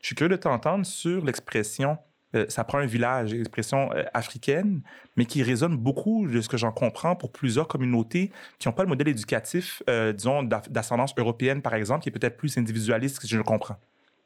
Je 0.00 0.08
suis 0.08 0.16
curieux 0.16 0.30
de 0.30 0.36
t'entendre 0.36 0.84
sur 0.84 1.24
l'expression 1.24 1.98
euh, 2.34 2.46
ça 2.48 2.64
prend 2.64 2.78
un 2.78 2.86
village, 2.86 3.34
expression 3.34 3.92
euh, 3.92 4.04
africaine, 4.14 4.80
mais 5.16 5.26
qui 5.26 5.42
résonne 5.42 5.76
beaucoup 5.76 6.26
de 6.26 6.40
ce 6.40 6.48
que 6.48 6.56
j'en 6.56 6.72
comprends 6.72 7.14
pour 7.14 7.30
plusieurs 7.30 7.68
communautés 7.68 8.32
qui 8.58 8.68
n'ont 8.68 8.72
pas 8.72 8.84
le 8.84 8.88
modèle 8.88 9.08
éducatif, 9.08 9.82
euh, 9.90 10.12
disons, 10.12 10.42
d'ascendance 10.42 11.12
européenne, 11.18 11.60
par 11.60 11.74
exemple, 11.74 12.02
qui 12.02 12.08
est 12.08 12.12
peut-être 12.12 12.36
plus 12.36 12.56
individualiste, 12.56 13.18
que 13.18 13.26
je 13.26 13.36
le 13.36 13.42
comprends. 13.42 13.76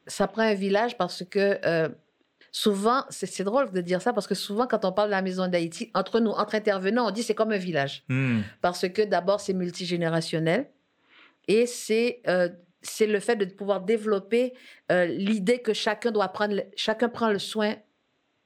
Ça 0.06 0.28
prend 0.28 0.42
un 0.42 0.54
village 0.54 0.96
parce 0.96 1.24
que 1.24 1.58
souvent, 2.56 3.04
c'est 3.10 3.44
drôle 3.44 3.70
de 3.70 3.82
dire 3.82 4.00
ça, 4.00 4.14
parce 4.14 4.26
que 4.26 4.34
souvent, 4.34 4.66
quand 4.66 4.86
on 4.86 4.92
parle 4.92 5.08
de 5.08 5.14
la 5.14 5.20
maison 5.20 5.46
d'Haïti, 5.46 5.90
entre 5.94 6.20
nous, 6.20 6.30
entre 6.30 6.54
intervenants, 6.54 7.06
on 7.06 7.10
dit 7.10 7.22
c'est 7.22 7.34
comme 7.34 7.52
un 7.52 7.58
village. 7.58 8.02
Hmm. 8.08 8.40
Parce 8.62 8.88
que 8.88 9.02
d'abord, 9.02 9.40
c'est 9.40 9.52
multigénérationnel 9.52 10.70
et 11.48 11.66
c'est 11.66 12.22
euh, 12.26 12.48
c'est 12.80 13.06
le 13.06 13.20
fait 13.20 13.36
de 13.36 13.44
pouvoir 13.44 13.82
développer 13.82 14.54
euh, 14.90 15.04
l'idée 15.04 15.58
que 15.58 15.74
chacun 15.74 16.10
doit 16.10 16.28
prendre, 16.28 16.62
chacun 16.76 17.10
prend 17.10 17.28
le 17.28 17.38
soin 17.38 17.74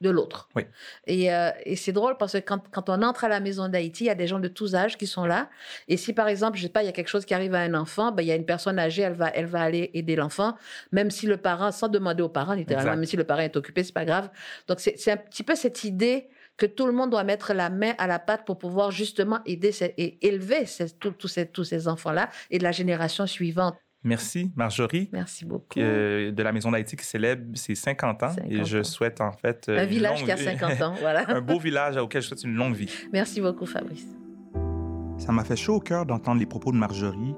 de 0.01 0.09
l'autre. 0.09 0.49
Oui. 0.55 0.63
Et, 1.07 1.33
euh, 1.33 1.51
et 1.65 1.75
c'est 1.75 1.91
drôle 1.93 2.17
parce 2.17 2.33
que 2.33 2.39
quand, 2.39 2.61
quand 2.71 2.89
on 2.89 3.01
entre 3.03 3.23
à 3.23 3.29
la 3.29 3.39
maison 3.39 3.67
d'Haïti, 3.69 4.05
il 4.05 4.07
y 4.07 4.09
a 4.09 4.15
des 4.15 4.27
gens 4.27 4.39
de 4.39 4.47
tous 4.47 4.75
âges 4.75 4.97
qui 4.97 5.07
sont 5.07 5.25
là. 5.25 5.49
Et 5.87 5.97
si 5.97 6.13
par 6.13 6.27
exemple, 6.27 6.57
je 6.57 6.63
sais 6.63 6.69
pas, 6.69 6.83
il 6.83 6.87
y 6.87 6.89
a 6.89 6.91
quelque 6.91 7.07
chose 7.07 7.25
qui 7.25 7.33
arrive 7.33 7.53
à 7.55 7.59
un 7.59 7.73
enfant, 7.73 8.11
ben, 8.11 8.23
il 8.23 8.27
y 8.27 8.31
a 8.31 8.35
une 8.35 8.45
personne 8.45 8.79
âgée, 8.79 9.03
elle 9.03 9.13
va, 9.13 9.29
elle 9.29 9.45
va 9.45 9.61
aller 9.61 9.91
aider 9.93 10.15
l'enfant, 10.15 10.55
même 10.91 11.11
si 11.11 11.25
le 11.27 11.37
parent, 11.37 11.71
sans 11.71 11.87
demander 11.87 12.23
aux 12.23 12.29
parents, 12.29 12.53
littéralement, 12.53 12.91
Exact. 12.91 12.99
même 12.99 13.05
si 13.09 13.17
le 13.17 13.23
parent 13.23 13.41
est 13.41 13.55
occupé, 13.55 13.83
c'est 13.83 13.93
pas 13.93 14.05
grave. 14.05 14.29
Donc 14.67 14.79
c'est 14.79 14.95
c'est 14.97 15.11
un 15.11 15.17
petit 15.17 15.43
peu 15.43 15.55
cette 15.55 15.83
idée 15.83 16.27
que 16.57 16.65
tout 16.65 16.85
le 16.85 16.91
monde 16.91 17.09
doit 17.09 17.23
mettre 17.23 17.53
la 17.53 17.69
main 17.69 17.93
à 17.97 18.07
la 18.07 18.19
pâte 18.19 18.45
pour 18.45 18.57
pouvoir 18.57 18.91
justement 18.91 19.39
aider 19.45 19.71
et 19.97 20.27
élever 20.27 20.65
ces- 20.65 20.91
tous 20.91 21.27
ces, 21.27 21.47
tous 21.47 21.63
ces 21.63 21.87
enfants-là 21.87 22.29
et 22.51 22.59
de 22.59 22.63
la 22.63 22.71
génération 22.71 23.25
suivante. 23.25 23.75
Merci, 24.03 24.51
Marjorie. 24.55 25.09
Merci 25.13 25.45
beaucoup. 25.45 25.79
euh, 25.79 26.31
de 26.31 26.43
la 26.43 26.51
Maison 26.51 26.71
d'Haïti 26.71 26.95
qui 26.95 27.05
célèbre 27.05 27.55
ses 27.55 27.75
50 27.75 28.23
ans. 28.23 28.29
50 28.29 28.51
et 28.51 28.63
je 28.65 28.79
ans. 28.79 28.83
souhaite 28.83 29.21
en 29.21 29.31
fait. 29.31 29.69
un 29.69 29.85
village 29.85 30.19
longue 30.19 30.25
qui 30.25 30.31
a 30.31 30.35
vie- 30.35 30.43
50 30.45 30.81
ans, 30.81 30.93
voilà. 30.99 31.25
un 31.29 31.41
beau 31.41 31.59
village 31.59 31.97
auquel 31.97 32.21
je 32.21 32.27
souhaite 32.27 32.43
une 32.43 32.55
longue 32.55 32.73
vie. 32.75 32.91
Merci 33.13 33.41
beaucoup, 33.41 33.65
Fabrice. 33.65 34.07
Ça 35.17 35.31
m'a 35.31 35.43
fait 35.43 35.55
chaud 35.55 35.75
au 35.75 35.79
cœur 35.79 36.05
d'entendre 36.05 36.39
les 36.39 36.47
propos 36.47 36.71
de 36.71 36.77
Marjorie, 36.77 37.35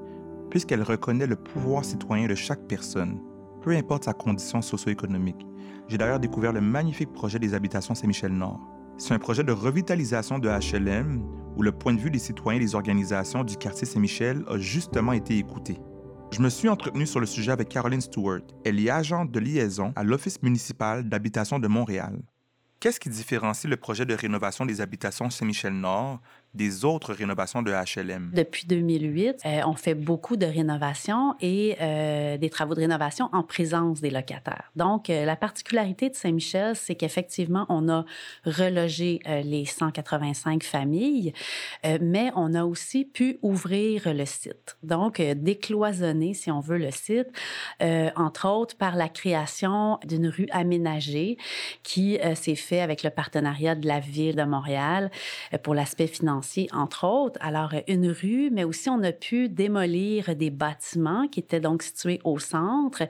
puisqu'elle 0.49 0.83
reconnaît 0.83 1.27
le 1.27 1.35
pouvoir 1.35 1.83
citoyen 1.83 2.27
de 2.27 2.35
chaque 2.35 2.65
personne, 2.67 3.19
peu 3.61 3.71
importe 3.71 4.05
sa 4.05 4.13
condition 4.13 4.61
socio-économique. 4.61 5.45
J'ai 5.89 5.97
d'ailleurs 5.97 6.19
découvert 6.21 6.53
le 6.53 6.61
magnifique 6.61 7.11
projet 7.11 7.39
des 7.39 7.53
habitations 7.53 7.93
Saint-Michel-Nord. 7.93 8.59
C'est 8.97 9.13
un 9.13 9.19
projet 9.19 9.43
de 9.43 9.51
revitalisation 9.51 10.39
de 10.39 10.47
HLM 10.47 11.21
où 11.57 11.61
le 11.61 11.71
point 11.73 11.93
de 11.93 11.99
vue 11.99 12.09
des 12.11 12.19
citoyens 12.19 12.61
et 12.61 12.63
des 12.63 12.73
organisations 12.75 13.43
du 13.43 13.57
quartier 13.57 13.85
Saint-Michel 13.85 14.43
a 14.47 14.57
justement 14.57 15.11
été 15.11 15.37
écouté. 15.37 15.77
Je 16.33 16.41
me 16.41 16.49
suis 16.49 16.67
entretenu 16.67 17.05
sur 17.05 17.19
le 17.19 17.27
sujet 17.27 17.51
avec 17.51 17.69
Caroline 17.69 18.01
Stewart. 18.01 18.41
Elle 18.65 18.79
est 18.79 18.89
agente 18.89 19.29
de 19.29 19.39
liaison 19.39 19.93
à 19.95 20.03
l'Office 20.03 20.41
municipal 20.41 21.07
d'habitation 21.07 21.59
de 21.59 21.67
Montréal. 21.67 22.23
Qu'est-ce 22.79 22.99
qui 22.99 23.09
différencie 23.09 23.69
le 23.69 23.77
projet 23.77 24.03
de 24.07 24.15
rénovation 24.15 24.65
des 24.65 24.81
habitations 24.81 25.29
Saint-Michel-Nord 25.29 26.21
des 26.53 26.85
autres 26.85 27.13
rénovations 27.13 27.61
de 27.61 27.71
HLM? 27.71 28.31
Depuis 28.33 28.67
2008, 28.67 29.41
euh, 29.45 29.61
on 29.65 29.73
fait 29.73 29.95
beaucoup 29.95 30.37
de 30.37 30.45
rénovations 30.45 31.35
et 31.41 31.75
euh, 31.81 32.37
des 32.37 32.49
travaux 32.49 32.75
de 32.75 32.81
rénovation 32.81 33.29
en 33.33 33.43
présence 33.43 34.01
des 34.01 34.11
locataires. 34.11 34.71
Donc, 34.75 35.09
euh, 35.09 35.25
la 35.25 35.35
particularité 35.35 36.09
de 36.09 36.15
Saint-Michel, 36.15 36.75
c'est 36.75 36.95
qu'effectivement, 36.95 37.65
on 37.69 37.89
a 37.89 38.05
relogé 38.45 39.19
les 39.25 39.65
185 39.65 40.63
familles, 40.63 41.33
mais 42.01 42.31
on 42.35 42.53
a 42.53 42.65
aussi 42.65 43.05
pu 43.05 43.39
ouvrir 43.41 44.13
le 44.13 44.25
site. 44.25 44.77
Donc, 44.83 45.21
décloisonner, 45.21 46.33
si 46.33 46.51
on 46.51 46.59
veut, 46.59 46.77
le 46.77 46.91
site, 46.91 47.27
entre 48.15 48.47
autres 48.47 48.75
par 48.75 48.95
la 48.95 49.09
création 49.09 49.99
d'une 50.05 50.27
rue 50.27 50.47
aménagée 50.51 51.37
qui 51.83 52.19
s'est 52.35 52.55
fait 52.55 52.81
avec 52.81 53.03
le 53.03 53.09
partenariat 53.09 53.75
de 53.75 53.87
la 53.87 53.99
Ville 53.99 54.35
de 54.35 54.43
Montréal 54.43 55.11
pour 55.63 55.73
l'aspect 55.73 56.07
financier, 56.07 56.42
entre 56.71 57.05
autres. 57.05 57.39
Alors, 57.41 57.73
euh, 57.73 57.81
une 57.87 58.09
rue, 58.09 58.49
mais 58.51 58.63
aussi 58.63 58.89
on 58.89 59.01
a 59.03 59.11
pu 59.11 59.49
démolir 59.49 60.35
des 60.35 60.49
bâtiments 60.49 61.27
qui 61.27 61.39
étaient 61.39 61.59
donc 61.59 61.83
situés 61.83 62.19
au 62.23 62.39
centre 62.39 63.03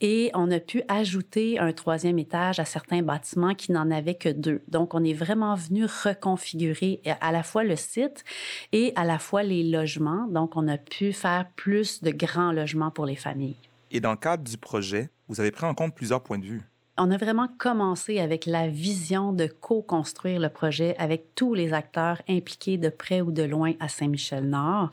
et 0.00 0.30
on 0.34 0.50
a 0.50 0.60
pu 0.60 0.82
ajouter 0.88 1.58
un 1.58 1.72
troisième 1.72 2.18
étage 2.18 2.60
à 2.60 2.64
certains 2.64 3.02
bâtiments 3.02 3.54
qui 3.54 3.72
n'en 3.72 3.90
avaient 3.90 4.14
que 4.14 4.28
deux. 4.28 4.62
Donc, 4.68 4.94
on 4.94 5.04
est 5.04 5.12
vraiment 5.12 5.54
venu 5.54 5.84
reconfigurer 5.84 7.00
euh, 7.06 7.12
à 7.20 7.32
la 7.32 7.42
fois 7.42 7.64
le 7.64 7.76
site 7.76 8.24
et 8.72 8.92
à 8.96 9.04
la 9.04 9.18
fois 9.18 9.42
les 9.42 9.62
logements. 9.62 10.26
Donc, 10.28 10.56
on 10.56 10.68
a 10.68 10.78
pu 10.78 11.12
faire 11.12 11.46
plus 11.56 12.02
de 12.02 12.10
grands 12.10 12.52
logements 12.52 12.90
pour 12.90 13.06
les 13.06 13.16
familles. 13.16 13.56
Et 13.90 14.00
dans 14.00 14.10
le 14.10 14.16
cadre 14.16 14.42
du 14.42 14.58
projet, 14.58 15.10
vous 15.28 15.40
avez 15.40 15.50
pris 15.50 15.66
en 15.66 15.74
compte 15.74 15.94
plusieurs 15.94 16.22
points 16.22 16.38
de 16.38 16.46
vue. 16.46 16.62
On 16.96 17.10
a 17.10 17.16
vraiment 17.16 17.48
commencé 17.58 18.20
avec 18.20 18.46
la 18.46 18.68
vision 18.68 19.32
de 19.32 19.48
co-construire 19.48 20.38
le 20.38 20.48
projet 20.48 20.94
avec 20.96 21.34
tous 21.34 21.52
les 21.52 21.72
acteurs 21.72 22.22
impliqués 22.28 22.78
de 22.78 22.88
près 22.88 23.20
ou 23.20 23.32
de 23.32 23.42
loin 23.42 23.72
à 23.80 23.88
Saint-Michel-Nord 23.88 24.90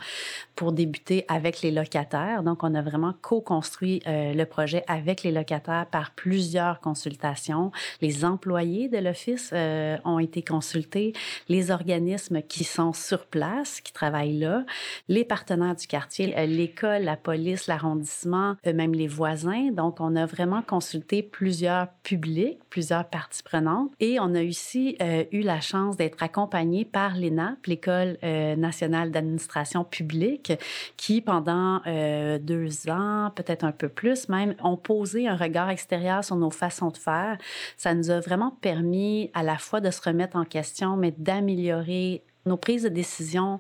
pour 0.55 0.71
débuter 0.71 1.25
avec 1.27 1.61
les 1.61 1.69
locataires. 1.69 2.41
Donc, 2.41 2.63
on 2.63 2.73
a 2.73 2.81
vraiment 2.81 3.13
co-construit 3.21 4.01
euh, 4.07 4.33
le 4.33 4.45
projet 4.45 4.83
avec 4.87 5.21
les 5.21 5.31
locataires 5.31 5.85
par 5.91 6.09
plusieurs 6.15 6.79
consultations. 6.79 7.71
Les 8.01 8.25
employés 8.25 8.89
de 8.89 8.97
l'Office 8.97 9.51
euh, 9.53 9.95
ont 10.03 10.17
été 10.17 10.41
consultés, 10.41 11.13
les 11.49 11.69
organismes 11.69 12.41
qui 12.41 12.63
sont 12.63 12.93
sur 12.93 13.27
place, 13.27 13.79
qui 13.79 13.93
travaillent 13.93 14.39
là, 14.39 14.65
les 15.07 15.23
partenaires 15.23 15.75
du 15.75 15.85
quartier, 15.85 16.35
euh, 16.35 16.47
l'école, 16.47 17.03
la 17.03 17.15
police, 17.15 17.67
l'arrondissement, 17.67 18.55
même 18.65 18.95
les 18.95 19.07
voisins. 19.07 19.69
Donc, 19.71 19.99
on 19.99 20.15
a 20.15 20.25
vraiment 20.25 20.63
consulté 20.63 21.21
plusieurs 21.21 21.90
publics, 22.03 22.59
plusieurs 22.69 23.05
parties 23.05 23.43
prenantes. 23.43 23.91
Et 23.99 24.19
on 24.19 24.33
a 24.35 24.43
aussi 24.43 24.95
euh, 25.01 25.23
eu 25.31 25.41
la 25.41 25.61
chance 25.61 25.97
d'être 25.97 26.21
accompagné 26.23 26.85
par 26.85 27.15
l'ENAP, 27.15 27.65
l'École 27.67 28.17
euh, 28.23 28.55
nationale 28.55 29.11
d'administration 29.11 29.83
publique, 29.83 30.53
qui, 30.97 31.21
pendant 31.21 31.81
euh, 31.87 32.39
deux 32.39 32.89
ans, 32.89 33.31
peut-être 33.35 33.63
un 33.63 33.71
peu 33.71 33.89
plus 33.89 34.29
même, 34.29 34.55
ont 34.63 34.77
posé 34.77 35.27
un 35.27 35.35
regard 35.35 35.69
extérieur 35.69 36.23
sur 36.23 36.35
nos 36.35 36.51
façons 36.51 36.89
de 36.89 36.97
faire. 36.97 37.37
Ça 37.77 37.93
nous 37.93 38.09
a 38.09 38.19
vraiment 38.19 38.51
permis 38.61 39.29
à 39.33 39.43
la 39.43 39.57
fois 39.57 39.81
de 39.81 39.91
se 39.91 40.01
remettre 40.01 40.37
en 40.37 40.45
question, 40.45 40.97
mais 40.97 41.13
d'améliorer 41.17 42.23
nos 42.45 42.57
prises 42.57 42.83
de 42.83 42.89
décision, 42.89 43.59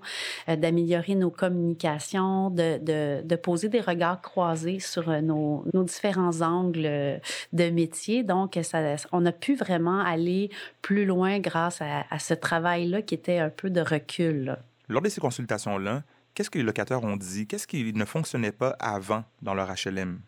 euh, 0.49 0.55
d'améliorer 0.55 1.15
nos 1.15 1.29
communications, 1.29 2.49
de, 2.49 3.21
de, 3.23 3.35
poser 3.35 3.69
des 3.69 3.81
regards 3.81 4.21
croisés 4.21 4.79
sur 4.79 5.09
euh, 5.09 5.21
nos, 5.21 5.65
nos 5.73 5.83
différents 5.83 6.41
angles 6.41 6.85
euh, 6.85 7.17
de 7.53 7.69
métier. 7.69 8.23
Donc, 8.23 8.57
ça, 8.63 8.95
on 9.11 9.25
a 9.25 9.31
pu 9.31 9.55
vraiment 9.55 9.99
aller 9.99 10.49
plus 10.81 11.05
loin 11.05 11.39
grâce 11.39 11.81
à, 11.81 12.19
ce 12.19 12.33
travail-là 12.33 13.01
qui 13.01 13.15
était 13.15 13.39
un 13.39 13.49
peu 13.49 13.69
de 13.69 13.81
recul. 13.81 14.57
Lors 14.89 15.01
de 15.01 15.09
ces 15.09 15.21
consultations-là, 15.21 16.03
qu'est-ce 16.33 16.49
que 16.49 16.57
les 16.57 16.63
locataires 16.63 17.03
ont 17.03 17.17
dit? 17.17 17.47
Qu'est-ce 17.47 17.67
qui 17.67 17.93
ne 17.93 18.05
fonctionnait 18.05 18.51
pas 18.51 18.75
avant 18.79 19.23
dans 19.41 19.53
leur 19.53 19.69
HLM? 19.69 20.19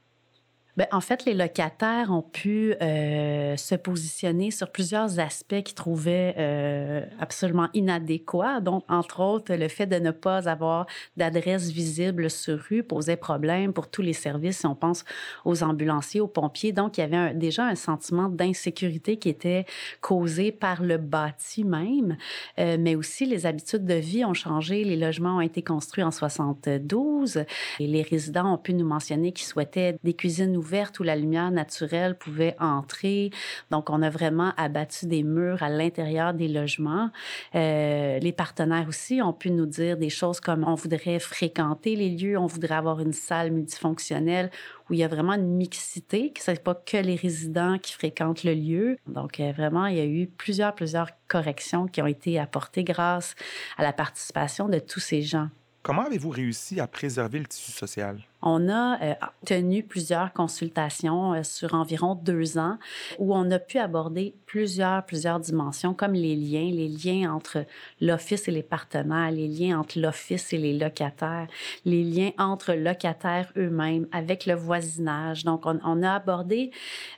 Bien, 0.75 0.87
en 0.91 1.01
fait, 1.01 1.25
les 1.25 1.35
locataires 1.35 2.09
ont 2.09 2.23
pu 2.23 2.73
euh, 2.81 3.55
se 3.57 3.75
positionner 3.75 4.49
sur 4.49 4.71
plusieurs 4.71 5.19
aspects 5.19 5.61
qu'ils 5.61 5.75
trouvaient 5.75 6.33
euh, 6.39 7.05
absolument 7.19 7.69
inadéquats. 7.75 8.59
Donc, 8.59 8.83
entre 8.89 9.19
autres, 9.19 9.53
le 9.53 9.67
fait 9.67 9.85
de 9.85 9.97
ne 9.97 10.09
pas 10.09 10.49
avoir 10.49 10.87
d'adresse 11.15 11.69
visible 11.69 12.27
sur 12.31 12.57
rue 12.57 12.81
posait 12.81 13.17
problème 13.17 13.71
pour 13.71 13.87
tous 13.87 14.01
les 14.01 14.13
services, 14.13 14.59
si 14.59 14.65
on 14.65 14.73
pense 14.73 15.05
aux 15.45 15.61
ambulanciers, 15.61 16.21
aux 16.21 16.27
pompiers. 16.27 16.71
Donc, 16.71 16.97
il 16.97 17.01
y 17.01 17.03
avait 17.03 17.35
déjà 17.35 17.65
un 17.65 17.75
sentiment 17.75 18.27
d'insécurité 18.27 19.17
qui 19.17 19.29
était 19.29 19.67
causé 20.01 20.51
par 20.51 20.81
le 20.81 20.97
bâti 20.97 21.65
même, 21.65 22.17
euh, 22.57 22.77
mais 22.79 22.95
aussi 22.95 23.27
les 23.27 23.45
habitudes 23.45 23.85
de 23.85 23.93
vie 23.93 24.25
ont 24.25 24.33
changé. 24.33 24.83
Les 24.83 24.97
logements 24.97 25.37
ont 25.37 25.41
été 25.41 25.61
construits 25.61 26.03
en 26.03 26.09
72 26.09 27.43
et 27.79 27.85
les 27.85 28.01
résidents 28.01 28.55
ont 28.55 28.57
pu 28.57 28.73
nous 28.73 28.87
mentionner 28.87 29.33
qu'ils 29.33 29.45
souhaitaient 29.45 29.97
des 30.03 30.13
cuisines 30.15 30.62
ouverte 30.63 30.99
où 30.99 31.03
la 31.03 31.15
lumière 31.15 31.51
naturelle 31.51 32.15
pouvait 32.15 32.55
entrer. 32.59 33.31
Donc, 33.69 33.89
on 33.89 34.01
a 34.01 34.09
vraiment 34.09 34.53
abattu 34.57 35.05
des 35.05 35.23
murs 35.23 35.61
à 35.61 35.69
l'intérieur 35.69 36.33
des 36.33 36.47
logements. 36.47 37.09
Euh, 37.55 38.19
les 38.19 38.31
partenaires 38.31 38.87
aussi 38.87 39.21
ont 39.21 39.33
pu 39.33 39.51
nous 39.51 39.65
dire 39.65 39.97
des 39.97 40.09
choses 40.09 40.39
comme 40.39 40.63
on 40.63 40.75
voudrait 40.75 41.19
fréquenter 41.19 41.95
les 41.95 42.09
lieux, 42.09 42.37
on 42.37 42.47
voudrait 42.47 42.75
avoir 42.75 42.99
une 42.99 43.13
salle 43.13 43.51
multifonctionnelle 43.51 44.49
où 44.89 44.93
il 44.93 44.99
y 44.99 45.03
a 45.03 45.07
vraiment 45.07 45.33
une 45.33 45.55
mixité, 45.55 46.31
que 46.31 46.41
ce 46.41 46.51
n'est 46.51 46.57
pas 46.57 46.75
que 46.75 46.97
les 46.97 47.15
résidents 47.15 47.77
qui 47.77 47.93
fréquentent 47.93 48.43
le 48.43 48.53
lieu. 48.53 48.97
Donc, 49.07 49.39
euh, 49.39 49.51
vraiment, 49.51 49.85
il 49.87 49.97
y 49.97 50.01
a 50.01 50.05
eu 50.05 50.27
plusieurs, 50.27 50.73
plusieurs 50.75 51.09
corrections 51.27 51.87
qui 51.87 52.01
ont 52.01 52.07
été 52.07 52.39
apportées 52.39 52.83
grâce 52.83 53.35
à 53.77 53.83
la 53.83 53.93
participation 53.93 54.69
de 54.69 54.79
tous 54.79 54.99
ces 54.99 55.21
gens. 55.21 55.49
Comment 55.83 56.05
avez-vous 56.05 56.29
réussi 56.29 56.79
à 56.79 56.87
préserver 56.87 57.39
le 57.39 57.45
tissu 57.45 57.71
social? 57.71 58.17
On 58.45 58.67
a 58.67 59.01
euh, 59.01 59.13
tenu 59.45 59.83
plusieurs 59.83 60.33
consultations 60.33 61.33
euh, 61.33 61.43
sur 61.43 61.73
environ 61.73 62.13
deux 62.13 62.57
ans 62.57 62.77
où 63.17 63.33
on 63.33 63.49
a 63.51 63.57
pu 63.57 63.79
aborder 63.79 64.35
plusieurs, 64.45 65.05
plusieurs 65.05 65.39
dimensions 65.39 65.93
comme 65.93 66.11
les 66.11 66.35
liens, 66.35 66.69
les 66.69 66.89
liens 66.89 67.33
entre 67.33 67.65
l'office 68.01 68.49
et 68.49 68.51
les 68.51 68.61
partenaires, 68.61 69.31
les 69.31 69.47
liens 69.47 69.79
entre 69.79 69.97
l'office 69.97 70.51
et 70.51 70.57
les 70.57 70.77
locataires, 70.77 71.47
les 71.85 72.03
liens 72.03 72.31
entre 72.37 72.73
locataires 72.73 73.49
eux-mêmes 73.55 74.07
avec 74.11 74.45
le 74.45 74.55
voisinage. 74.55 75.45
Donc, 75.45 75.65
on, 75.65 76.03
a 76.03 76.11
abordé 76.11 76.71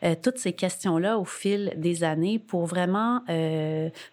euh, 0.03 0.13
toutes 0.21 0.37
ces 0.37 0.53
questions-là 0.53 1.17
au 1.17 1.25
fil 1.25 1.73
des 1.75 2.03
années 2.03 2.37
pour 2.37 2.67
vraiment 2.67 3.21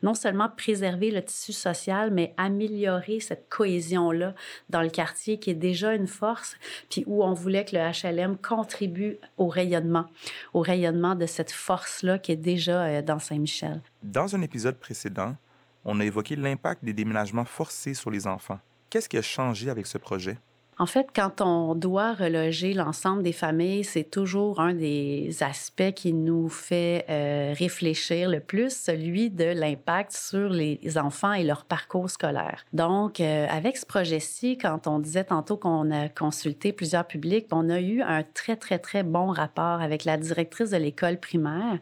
non 0.02 0.14
seulement 0.14 0.48
préserver 0.48 1.10
le 1.10 1.22
tissu 1.22 1.52
social, 1.52 2.10
mais 2.10 2.32
améliorer 2.38 3.20
cette 3.20 3.48
cohésion-là 3.50 4.34
dans 4.70 4.80
le 4.80 4.88
quartier 4.88 5.38
qui 5.38 5.50
est 5.50 5.54
déjà 5.54 5.94
une 5.94 6.06
force, 6.06 6.56
puis 6.88 7.01
où 7.06 7.22
on 7.22 7.32
voulait 7.32 7.64
que 7.64 7.76
le 7.76 7.82
HLM 7.82 8.36
contribue 8.36 9.18
au 9.36 9.48
rayonnement, 9.48 10.06
au 10.54 10.60
rayonnement 10.60 11.14
de 11.14 11.26
cette 11.26 11.52
force-là 11.52 12.18
qui 12.18 12.32
est 12.32 12.36
déjà 12.36 12.84
euh, 12.84 13.02
dans 13.02 13.18
Saint-Michel. 13.18 13.80
Dans 14.02 14.34
un 14.34 14.42
épisode 14.42 14.76
précédent, 14.76 15.36
on 15.84 16.00
a 16.00 16.04
évoqué 16.04 16.36
l'impact 16.36 16.84
des 16.84 16.92
déménagements 16.92 17.44
forcés 17.44 17.94
sur 17.94 18.10
les 18.10 18.26
enfants. 18.26 18.58
Qu'est-ce 18.90 19.08
qui 19.08 19.18
a 19.18 19.22
changé 19.22 19.70
avec 19.70 19.86
ce 19.86 19.98
projet? 19.98 20.38
En 20.82 20.86
fait, 20.86 21.10
quand 21.14 21.40
on 21.40 21.76
doit 21.76 22.12
reloger 22.12 22.74
l'ensemble 22.74 23.22
des 23.22 23.32
familles, 23.32 23.84
c'est 23.84 24.02
toujours 24.02 24.58
un 24.58 24.74
des 24.74 25.30
aspects 25.40 25.92
qui 25.94 26.12
nous 26.12 26.48
fait 26.48 27.04
euh, 27.08 27.54
réfléchir 27.56 28.28
le 28.28 28.40
plus, 28.40 28.74
celui 28.76 29.30
de 29.30 29.44
l'impact 29.44 30.10
sur 30.10 30.48
les 30.48 30.80
enfants 30.98 31.34
et 31.34 31.44
leur 31.44 31.66
parcours 31.66 32.10
scolaire. 32.10 32.64
Donc, 32.72 33.20
euh, 33.20 33.46
avec 33.48 33.76
ce 33.76 33.86
projet-ci, 33.86 34.58
quand 34.58 34.88
on 34.88 34.98
disait 34.98 35.22
tantôt 35.22 35.56
qu'on 35.56 35.88
a 35.92 36.08
consulté 36.08 36.72
plusieurs 36.72 37.06
publics, 37.06 37.46
on 37.52 37.70
a 37.70 37.78
eu 37.78 38.02
un 38.02 38.24
très, 38.24 38.56
très, 38.56 38.80
très 38.80 39.04
bon 39.04 39.26
rapport 39.26 39.80
avec 39.80 40.04
la 40.04 40.16
directrice 40.16 40.70
de 40.70 40.78
l'école 40.78 41.18
primaire 41.18 41.78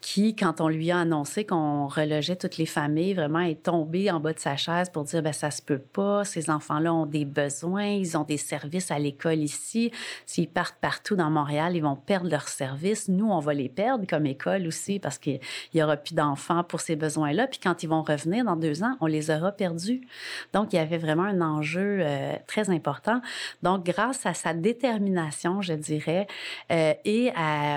qui, 0.00 0.34
quand 0.34 0.60
on 0.60 0.66
lui 0.66 0.90
a 0.90 0.98
annoncé 0.98 1.46
qu'on 1.46 1.86
relogeait 1.86 2.34
toutes 2.34 2.56
les 2.56 2.66
familles, 2.66 3.14
vraiment 3.14 3.38
est 3.38 3.62
tombée 3.62 4.10
en 4.10 4.18
bas 4.18 4.32
de 4.32 4.40
sa 4.40 4.56
chaise 4.56 4.90
pour 4.90 5.04
dire, 5.04 5.22
ben 5.22 5.32
ça 5.32 5.52
se 5.52 5.62
peut 5.62 5.78
pas, 5.78 6.24
ces 6.24 6.50
enfants-là 6.50 6.92
ont 6.92 7.06
des 7.06 7.24
besoins, 7.24 7.86
ils 7.86 8.16
ont 8.16 8.23
des 8.24 8.36
services 8.36 8.90
à 8.90 8.98
l'école 8.98 9.38
ici. 9.38 9.90
S'ils 10.26 10.48
partent 10.48 10.78
partout 10.80 11.16
dans 11.16 11.30
Montréal, 11.30 11.76
ils 11.76 11.82
vont 11.82 11.96
perdre 11.96 12.28
leurs 12.28 12.48
services. 12.48 13.08
Nous, 13.08 13.30
on 13.30 13.40
va 13.40 13.54
les 13.54 13.68
perdre 13.68 14.06
comme 14.06 14.26
école 14.26 14.66
aussi 14.66 14.98
parce 14.98 15.18
qu'il 15.18 15.40
n'y 15.74 15.82
aura 15.82 15.96
plus 15.96 16.14
d'enfants 16.14 16.64
pour 16.64 16.80
ces 16.80 16.96
besoins-là. 16.96 17.46
Puis 17.46 17.60
quand 17.62 17.82
ils 17.82 17.88
vont 17.88 18.02
revenir 18.02 18.44
dans 18.44 18.56
deux 18.56 18.82
ans, 18.82 18.96
on 19.00 19.06
les 19.06 19.30
aura 19.30 19.52
perdus. 19.52 20.06
Donc, 20.52 20.72
il 20.72 20.76
y 20.76 20.78
avait 20.78 20.98
vraiment 20.98 21.24
un 21.24 21.40
enjeu 21.40 21.98
euh, 22.00 22.34
très 22.46 22.70
important. 22.70 23.20
Donc, 23.62 23.84
grâce 23.84 24.26
à 24.26 24.34
sa 24.34 24.54
détermination, 24.54 25.62
je 25.62 25.74
dirais, 25.74 26.26
euh, 26.72 26.94
et 27.04 27.32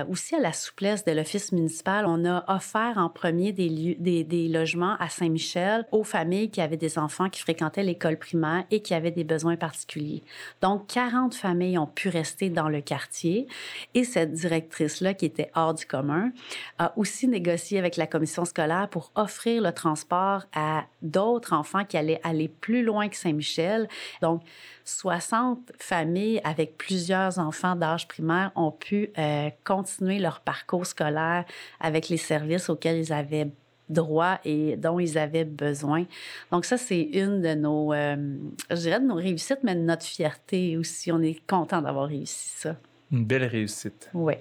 aussi 0.09 0.35
à 0.35 0.39
la 0.39 0.53
souplesse 0.53 1.05
de 1.05 1.11
l'Office 1.11 1.51
municipal, 1.51 2.05
on 2.07 2.25
a 2.25 2.43
offert 2.47 2.97
en 2.97 3.09
premier 3.09 3.51
des, 3.51 4.47
logements 4.49 4.95
à 4.99 5.09
Saint-Michel 5.09 5.85
aux 5.91 6.03
familles 6.03 6.49
qui 6.49 6.61
avaient 6.61 6.77
des 6.77 6.97
enfants 6.97 7.29
qui 7.29 7.41
fréquentaient 7.41 7.83
l'école 7.83 8.17
primaire 8.17 8.63
et 8.71 8.81
qui 8.81 8.93
avaient 8.93 9.11
des 9.11 9.23
besoins 9.23 9.57
particuliers. 9.57 10.23
Donc, 10.61 10.87
40 10.87 11.35
familles 11.35 11.77
ont 11.77 11.87
pu 11.87 12.09
rester 12.09 12.49
dans 12.49 12.69
le 12.69 12.81
quartier 12.81 13.47
et 13.93 14.03
cette 14.03 14.33
directrice-là, 14.33 15.13
qui 15.13 15.25
était 15.25 15.51
hors 15.55 15.73
du 15.73 15.85
commun, 15.85 16.31
a 16.77 16.93
aussi 16.97 17.27
négocié 17.27 17.79
avec 17.79 17.97
la 17.97 18.07
commission 18.07 18.45
scolaire 18.45 18.87
pour 18.89 19.11
offrir 19.15 19.61
le 19.61 19.71
transport 19.71 20.43
à 20.53 20.85
d'autres 21.01 21.53
enfants 21.53 21.85
qui 21.85 21.97
allaient 21.97 22.21
aller 22.23 22.47
plus 22.47 22.83
loin 22.83 23.09
que 23.09 23.15
Saint-Michel. 23.15 23.87
Donc, 24.21 24.41
60 24.85 25.73
familles 25.79 26.41
avec 26.43 26.77
plusieurs 26.77 27.39
enfants 27.39 27.75
d'âge 27.75 28.07
primaire 28.07 28.51
ont 28.55 28.71
pu 28.71 29.11
euh, 29.17 29.49
continuer 29.63 30.19
leur 30.19 30.39
parcours 30.39 30.85
scolaire 30.85 31.45
avec 31.79 32.09
les 32.09 32.17
services 32.17 32.69
auxquels 32.69 32.97
ils 32.97 33.13
avaient 33.13 33.51
droit 33.89 34.39
et 34.45 34.75
dont 34.77 34.99
ils 34.99 35.17
avaient 35.17 35.45
besoin. 35.45 36.05
Donc 36.51 36.65
ça, 36.65 36.77
c'est 36.77 37.01
une 37.01 37.41
de 37.41 37.55
nos, 37.55 37.93
euh, 37.93 38.37
je 38.69 38.75
dirais, 38.75 38.99
de 38.99 39.05
nos 39.05 39.15
réussites, 39.15 39.59
mais 39.63 39.75
de 39.75 39.81
notre 39.81 40.05
fierté 40.05 40.77
aussi. 40.77 41.11
On 41.11 41.21
est 41.21 41.39
content 41.47 41.81
d'avoir 41.81 42.07
réussi 42.07 42.53
ça. 42.57 42.75
Une 43.11 43.25
belle 43.25 43.45
réussite. 43.45 44.09
Oui. 44.13 44.33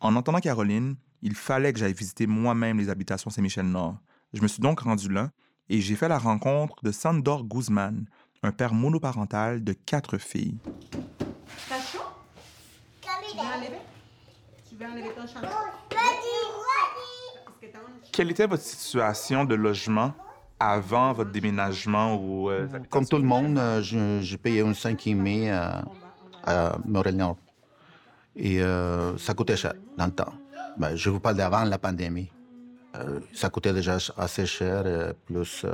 En 0.00 0.16
entendant 0.16 0.40
Caroline, 0.40 0.96
il 1.22 1.34
fallait 1.34 1.72
que 1.72 1.78
j'aille 1.78 1.94
visiter 1.94 2.26
moi-même 2.26 2.78
les 2.78 2.90
habitations 2.90 3.30
Saint-Michel-Nord. 3.30 3.96
Je 4.34 4.42
me 4.42 4.48
suis 4.48 4.60
donc 4.60 4.80
rendu 4.80 5.08
là 5.08 5.30
et 5.70 5.80
j'ai 5.80 5.96
fait 5.96 6.08
la 6.08 6.18
rencontre 6.18 6.76
de 6.82 6.92
Sandor 6.92 7.44
Guzman, 7.44 8.04
un 8.42 8.52
père 8.52 8.74
monoparental 8.74 9.64
de 9.64 9.72
quatre 9.72 10.18
filles. 10.18 10.58
Tu 13.00 13.40
veux 13.40 13.46
enlever? 13.46 13.78
Tu 14.68 14.76
veux 14.76 14.86
enlever 14.86 15.14
ton 15.16 15.26
quelle 18.12 18.30
était 18.30 18.46
votre 18.46 18.62
situation 18.62 19.44
de 19.44 19.54
logement 19.54 20.12
avant 20.60 21.12
votre 21.12 21.32
déménagement 21.32 22.14
ou 22.14 22.50
euh, 22.50 22.68
Comme 22.88 23.06
tout 23.06 23.18
le 23.18 23.24
monde, 23.24 23.58
euh, 23.58 23.82
j'ai 24.22 24.38
payé 24.38 24.60
un 24.60 24.72
5 24.72 25.06
mai 25.06 25.50
à, 25.50 25.84
à 26.44 26.78
Montréal-Nord. 26.84 27.36
Et 28.36 28.62
euh, 28.62 29.16
ça 29.18 29.34
coûtait 29.34 29.56
cher 29.56 29.74
dans 29.96 30.06
le 30.06 30.12
temps. 30.12 30.32
Ben, 30.78 30.94
je 30.94 31.10
vous 31.10 31.20
parle 31.20 31.36
d'avant 31.36 31.64
la 31.64 31.78
pandémie. 31.78 32.30
ça 33.32 33.50
coûtait 33.50 33.72
déjà 33.72 33.98
assez 34.16 34.46
cher, 34.46 34.84
plus, 35.26 35.66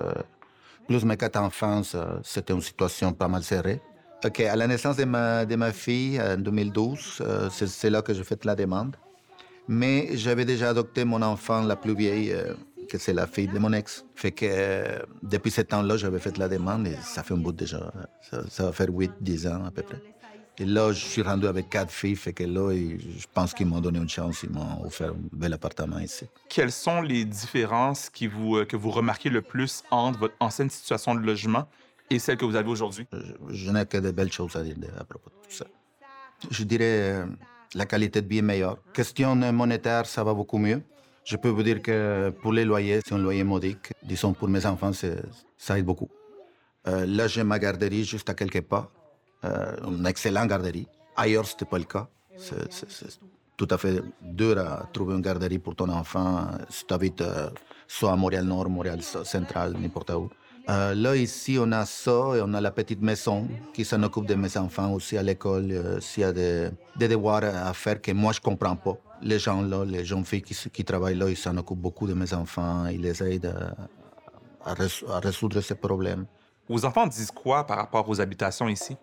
plus 0.86 1.04
mes 1.04 1.16
quatre 1.16 1.36
enfants, 1.36 1.82
c'était 2.22 2.52
une 2.54 2.60
situation 2.62 3.12
pas 3.12 3.28
mal 3.28 3.42
serrée. 3.42 3.80
OK, 4.24 4.40
à 4.40 4.56
la 4.56 4.66
naissance 4.66 4.96
de 4.96 5.04
ma, 5.04 5.46
de 5.46 5.56
ma 5.56 5.72
fille, 5.72 6.20
en 6.20 6.36
2012, 6.36 7.22
c'est 7.50 7.90
là 7.90 8.02
que 8.02 8.12
j'ai 8.12 8.24
fait 8.24 8.44
la 8.44 8.54
demande. 8.54 8.96
Mais 9.70 10.16
j'avais 10.16 10.44
déjà 10.44 10.70
adopté 10.70 11.04
mon 11.04 11.22
enfant, 11.22 11.62
la 11.62 11.76
plus 11.76 11.94
vieille, 11.94 12.32
euh, 12.32 12.54
que 12.88 12.98
c'est 12.98 13.12
la 13.12 13.28
fille 13.28 13.46
de 13.46 13.56
mon 13.60 13.72
ex. 13.72 14.04
Fait 14.16 14.32
que 14.32 14.44
euh, 14.48 14.98
depuis 15.22 15.52
ce 15.52 15.60
temps-là, 15.60 15.96
j'avais 15.96 16.18
fait 16.18 16.36
la 16.38 16.48
demande 16.48 16.88
et 16.88 16.96
ça 17.04 17.22
fait 17.22 17.34
un 17.34 17.36
bout 17.36 17.52
déjà. 17.52 17.92
Ça, 18.48 18.64
va 18.64 18.72
faire 18.72 18.88
8-10 18.88 19.48
ans 19.48 19.64
à 19.64 19.70
peu 19.70 19.82
près. 19.82 20.02
Et 20.58 20.64
là, 20.64 20.92
je 20.92 20.98
suis 20.98 21.22
rendu 21.22 21.46
avec 21.46 21.70
quatre 21.70 21.92
filles, 21.92 22.16
fait 22.16 22.32
que 22.32 22.42
là, 22.42 22.74
je 22.74 23.26
pense 23.32 23.54
qu'ils 23.54 23.68
m'ont 23.68 23.80
donné 23.80 24.00
une 24.00 24.08
chance, 24.08 24.42
ils 24.42 24.50
m'ont 24.50 24.84
offert 24.84 25.10
un 25.10 25.16
bel 25.32 25.52
appartement 25.52 26.00
ici. 26.00 26.26
Quelles 26.48 26.72
sont 26.72 27.00
les 27.00 27.24
différences 27.24 28.10
qui 28.10 28.26
vous, 28.26 28.56
euh, 28.56 28.64
que 28.64 28.76
vous 28.76 28.90
remarquez 28.90 29.30
le 29.30 29.40
plus 29.40 29.84
entre 29.92 30.18
votre 30.18 30.34
ancienne 30.40 30.68
situation 30.68 31.14
de 31.14 31.20
logement 31.20 31.68
et 32.10 32.18
celle 32.18 32.36
que 32.36 32.44
vous 32.44 32.56
avez 32.56 32.68
aujourd'hui? 32.68 33.06
Je, 33.50 33.70
n'ai 33.70 33.86
que 33.86 33.98
de 33.98 34.10
belles 34.10 34.32
choses 34.32 34.56
à 34.56 34.64
dire 34.64 34.74
à 34.98 35.04
propos 35.04 35.30
de 35.30 35.48
tout 35.48 35.54
ça. 35.54 35.66
Je 36.50 36.64
dirais 36.64 37.24
la 37.74 37.86
qualité 37.86 38.22
de 38.22 38.28
vie 38.28 38.38
est 38.38 38.42
meilleure. 38.42 38.78
Question 38.92 39.34
monétaire, 39.36 40.06
ça 40.06 40.24
va 40.24 40.34
beaucoup 40.34 40.58
mieux. 40.58 40.82
Je 41.24 41.36
peux 41.36 41.48
vous 41.48 41.62
dire 41.62 41.82
que 41.82 42.30
pour 42.42 42.52
les 42.52 42.64
loyers, 42.64 43.00
c'est 43.04 43.14
un 43.14 43.18
loyer 43.18 43.44
modique. 43.44 43.92
Disons, 44.02 44.32
pour 44.32 44.48
mes 44.48 44.64
enfants, 44.66 44.92
ça 45.56 45.78
aide 45.78 45.84
beaucoup. 45.84 46.08
Euh, 46.88 47.04
là, 47.06 47.26
j'ai 47.26 47.44
ma 47.44 47.58
garderie 47.58 48.04
juste 48.04 48.28
à 48.30 48.34
quelques 48.34 48.62
pas. 48.62 48.90
Euh, 49.44 49.76
une 49.86 50.06
excellente 50.06 50.48
garderie. 50.48 50.86
Ailleurs, 51.16 51.46
ce 51.46 51.54
n'était 51.54 51.66
pas 51.66 51.78
le 51.78 51.84
cas. 51.84 52.08
C'est 52.36 52.56
tout 53.56 53.68
à 53.70 53.76
fait 53.76 54.02
dur 54.22 54.58
à 54.58 54.88
trouver 54.92 55.14
une 55.14 55.20
garderie 55.20 55.58
pour 55.58 55.76
ton 55.76 55.90
enfant 55.90 56.48
si 56.70 56.86
tu 56.86 56.94
habites 56.94 57.20
euh, 57.20 57.50
soit 57.86 58.12
à 58.12 58.16
Montréal-Nord, 58.16 58.70
Montréal 58.70 59.02
Central, 59.02 59.76
n'importe 59.78 60.10
où. 60.10 60.30
Euh, 60.68 60.94
là, 60.94 61.16
ici, 61.16 61.56
on 61.60 61.72
a 61.72 61.84
ça 61.86 62.36
et 62.36 62.42
on 62.42 62.52
a 62.54 62.60
la 62.60 62.70
petite 62.70 63.00
maison 63.00 63.48
qui 63.72 63.84
s'en 63.84 64.02
occupe 64.02 64.26
de 64.26 64.34
mes 64.34 64.56
enfants 64.56 64.92
aussi 64.92 65.16
à 65.16 65.22
l'école. 65.22 65.72
Euh, 65.72 66.00
s'il 66.00 66.22
y 66.22 66.24
a 66.24 66.32
des, 66.32 66.70
devoirs 66.96 67.42
à 67.44 67.72
faire 67.72 68.00
que 68.00 68.12
moi, 68.12 68.32
je 68.32 68.40
comprends 68.40 68.76
pas. 68.76 68.96
Les 69.22 69.38
gens 69.38 69.62
là, 69.62 69.84
les 69.84 70.04
jeunes 70.04 70.24
filles 70.24 70.42
qui, 70.42 70.84
travaillent 70.84 71.16
là, 71.16 71.28
ils 71.28 71.36
s'en 71.36 71.56
occupent 71.56 71.80
beaucoup 71.80 72.06
de 72.06 72.14
mes 72.14 72.32
enfants. 72.34 72.86
Ils 72.86 73.00
les 73.00 73.22
aident 73.22 73.54
à, 74.64 74.74
résoudre 75.20 75.60
ces 75.60 75.74
problèmes. 75.74 76.26
Vos 76.68 76.84
enfants 76.84 77.06
disent 77.06 77.32
quoi 77.32 77.66
par 77.66 77.78
rapport 77.78 78.08
aux 78.08 78.20
habitations 78.20 78.68
ici? 78.68 78.96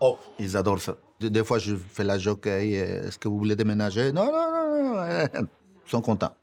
Oh, 0.00 0.18
ils 0.38 0.56
adorent 0.56 0.80
ça. 0.80 0.96
Des 1.20 1.44
fois, 1.44 1.58
je 1.60 1.76
fais 1.76 2.02
la 2.02 2.18
joke, 2.18 2.48
est-ce 2.48 3.16
que 3.16 3.28
vous 3.28 3.38
voulez 3.38 3.54
déménager? 3.54 4.12
Non, 4.12 4.26
non, 4.26 4.50
non, 4.50 4.94
non. 4.94 5.46
Ils 5.86 5.90
sont 5.90 6.00
contents. 6.00 6.34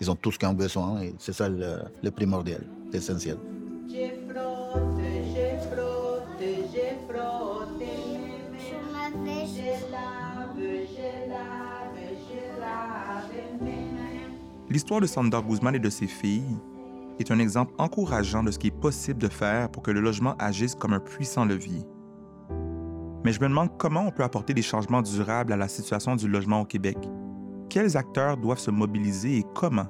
Ils 0.00 0.10
ont 0.10 0.16
tout 0.16 0.32
ce 0.32 0.38
qu'ils 0.38 0.48
ont 0.48 0.54
besoin 0.54 1.00
et 1.02 1.14
c'est 1.18 1.32
ça 1.32 1.48
le, 1.48 1.78
le 2.02 2.10
primordial, 2.10 2.66
l'essentiel. 2.92 3.36
L'histoire 14.74 15.00
de 15.00 15.06
Sandra 15.06 15.40
Guzman 15.40 15.76
et 15.76 15.78
de 15.78 15.88
ses 15.88 16.08
filles 16.08 16.58
est 17.20 17.30
un 17.30 17.38
exemple 17.38 17.72
encourageant 17.78 18.42
de 18.42 18.50
ce 18.50 18.58
qui 18.58 18.66
est 18.66 18.80
possible 18.80 19.20
de 19.20 19.28
faire 19.28 19.70
pour 19.70 19.84
que 19.84 19.92
le 19.92 20.00
logement 20.00 20.34
agisse 20.40 20.74
comme 20.74 20.94
un 20.94 20.98
puissant 20.98 21.44
levier. 21.44 21.86
Mais 23.24 23.30
je 23.30 23.40
me 23.40 23.46
demande 23.46 23.78
comment 23.78 24.04
on 24.08 24.10
peut 24.10 24.24
apporter 24.24 24.52
des 24.52 24.62
changements 24.62 25.00
durables 25.00 25.52
à 25.52 25.56
la 25.56 25.68
situation 25.68 26.16
du 26.16 26.26
logement 26.26 26.62
au 26.62 26.64
Québec. 26.64 26.98
Quels 27.70 27.96
acteurs 27.96 28.36
doivent 28.36 28.58
se 28.58 28.72
mobiliser 28.72 29.38
et 29.38 29.44
comment? 29.54 29.86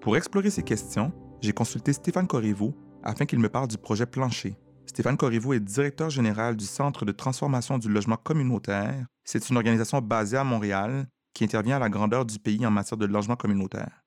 Pour 0.00 0.16
explorer 0.16 0.50
ces 0.50 0.62
questions, 0.62 1.10
j'ai 1.40 1.52
consulté 1.52 1.92
Stéphane 1.92 2.28
Corriveau 2.28 2.72
afin 3.02 3.26
qu'il 3.26 3.40
me 3.40 3.48
parle 3.48 3.66
du 3.66 3.76
projet 3.76 4.06
Plancher. 4.06 4.56
Stéphane 4.86 5.16
Corriveau 5.16 5.52
est 5.52 5.58
directeur 5.58 6.10
général 6.10 6.54
du 6.54 6.64
Centre 6.64 7.04
de 7.04 7.10
transformation 7.10 7.76
du 7.76 7.88
logement 7.88 8.18
communautaire. 8.22 9.04
C'est 9.24 9.50
une 9.50 9.56
organisation 9.56 10.00
basée 10.00 10.36
à 10.36 10.44
Montréal 10.44 11.08
qui 11.32 11.44
intervient 11.44 11.76
à 11.76 11.80
la 11.80 11.88
grandeur 11.88 12.24
du 12.24 12.38
pays 12.38 12.64
en 12.66 12.70
matière 12.70 12.98
de 12.98 13.06
logement 13.06 13.36
communautaire. 13.36 14.02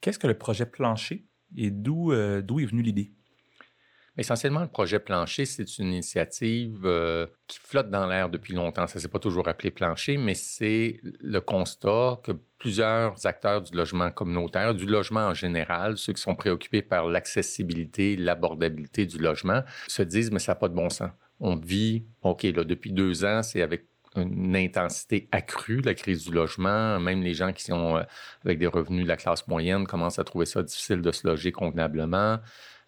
Qu'est-ce 0.00 0.18
que 0.18 0.26
le 0.26 0.36
projet 0.36 0.66
Plancher 0.66 1.26
et 1.56 1.70
d'où 1.70 2.12
euh, 2.12 2.42
d'où 2.42 2.60
est 2.60 2.66
venue 2.66 2.82
l'idée? 2.82 3.12
Essentiellement, 4.16 4.60
le 4.60 4.68
projet 4.68 5.00
Plancher, 5.00 5.44
c'est 5.44 5.78
une 5.78 5.88
initiative 5.88 6.82
euh, 6.84 7.26
qui 7.48 7.58
flotte 7.58 7.90
dans 7.90 8.06
l'air 8.06 8.30
depuis 8.30 8.54
longtemps. 8.54 8.86
Ça 8.86 8.98
ne 8.98 9.00
s'est 9.00 9.08
pas 9.08 9.18
toujours 9.18 9.48
appelé 9.48 9.72
Plancher, 9.72 10.18
mais 10.18 10.34
c'est 10.34 11.00
le 11.02 11.40
constat 11.40 12.20
que 12.22 12.30
plusieurs 12.58 13.26
acteurs 13.26 13.62
du 13.62 13.76
logement 13.76 14.12
communautaire, 14.12 14.72
du 14.72 14.86
logement 14.86 15.26
en 15.26 15.34
général, 15.34 15.98
ceux 15.98 16.12
qui 16.12 16.22
sont 16.22 16.36
préoccupés 16.36 16.82
par 16.82 17.08
l'accessibilité, 17.08 18.14
l'abordabilité 18.14 19.04
du 19.04 19.18
logement, 19.18 19.62
se 19.88 20.02
disent, 20.02 20.30
mais 20.30 20.38
ça 20.38 20.52
n'a 20.52 20.56
pas 20.56 20.68
de 20.68 20.74
bon 20.74 20.90
sens. 20.90 21.10
On 21.40 21.56
vit, 21.56 22.06
OK, 22.22 22.44
là, 22.44 22.62
depuis 22.62 22.92
deux 22.92 23.24
ans, 23.24 23.42
c'est 23.42 23.62
avec 23.62 23.88
une 24.16 24.56
intensité 24.56 25.28
accrue, 25.32 25.80
la 25.80 25.94
crise 25.94 26.24
du 26.24 26.32
logement. 26.32 26.98
Même 27.00 27.22
les 27.22 27.34
gens 27.34 27.52
qui 27.52 27.64
sont 27.64 27.96
euh, 27.96 28.02
avec 28.44 28.58
des 28.58 28.66
revenus 28.66 29.04
de 29.04 29.08
la 29.08 29.16
classe 29.16 29.46
moyenne 29.48 29.86
commencent 29.86 30.18
à 30.18 30.24
trouver 30.24 30.46
ça 30.46 30.62
difficile 30.62 31.00
de 31.00 31.12
se 31.12 31.26
loger 31.26 31.52
convenablement. 31.52 32.38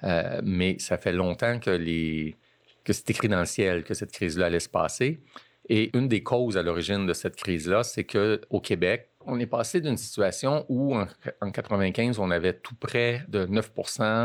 Euh, 0.05 0.41
mais 0.45 0.79
ça 0.79 0.99
fait 0.99 1.12
longtemps 1.12 1.59
que, 1.59 1.71
les, 1.71 2.37
que 2.85 2.93
c'est 2.93 3.11
écrit 3.11 3.29
que 3.29 3.95
cette 3.95 4.12
crise-là 4.12 4.47
allait 4.47 4.61
se 4.61 4.69
passer. 4.69 5.21
Et 5.69 5.97
une 5.97 6.09
des 6.09 6.23
causes 6.23 6.57
à 6.57 6.62
l'origine 6.62 7.07
de 7.07 7.12
cette 7.12 7.37
crise-là, 7.37 7.83
c'est 7.83 8.05
qu'au 8.05 8.61
Québec, 8.61 9.11
on 9.27 9.39
est 9.39 9.47
passé 9.47 9.81
d'une 9.81 9.97
situation 9.97 10.65
où, 10.69 10.95
en, 10.95 11.07
1995, 11.43 12.19
on 12.19 12.31
avait 12.31 12.55
tout 12.55 12.75
près 12.75 13.23
de 13.29 13.45
9 13.47 13.73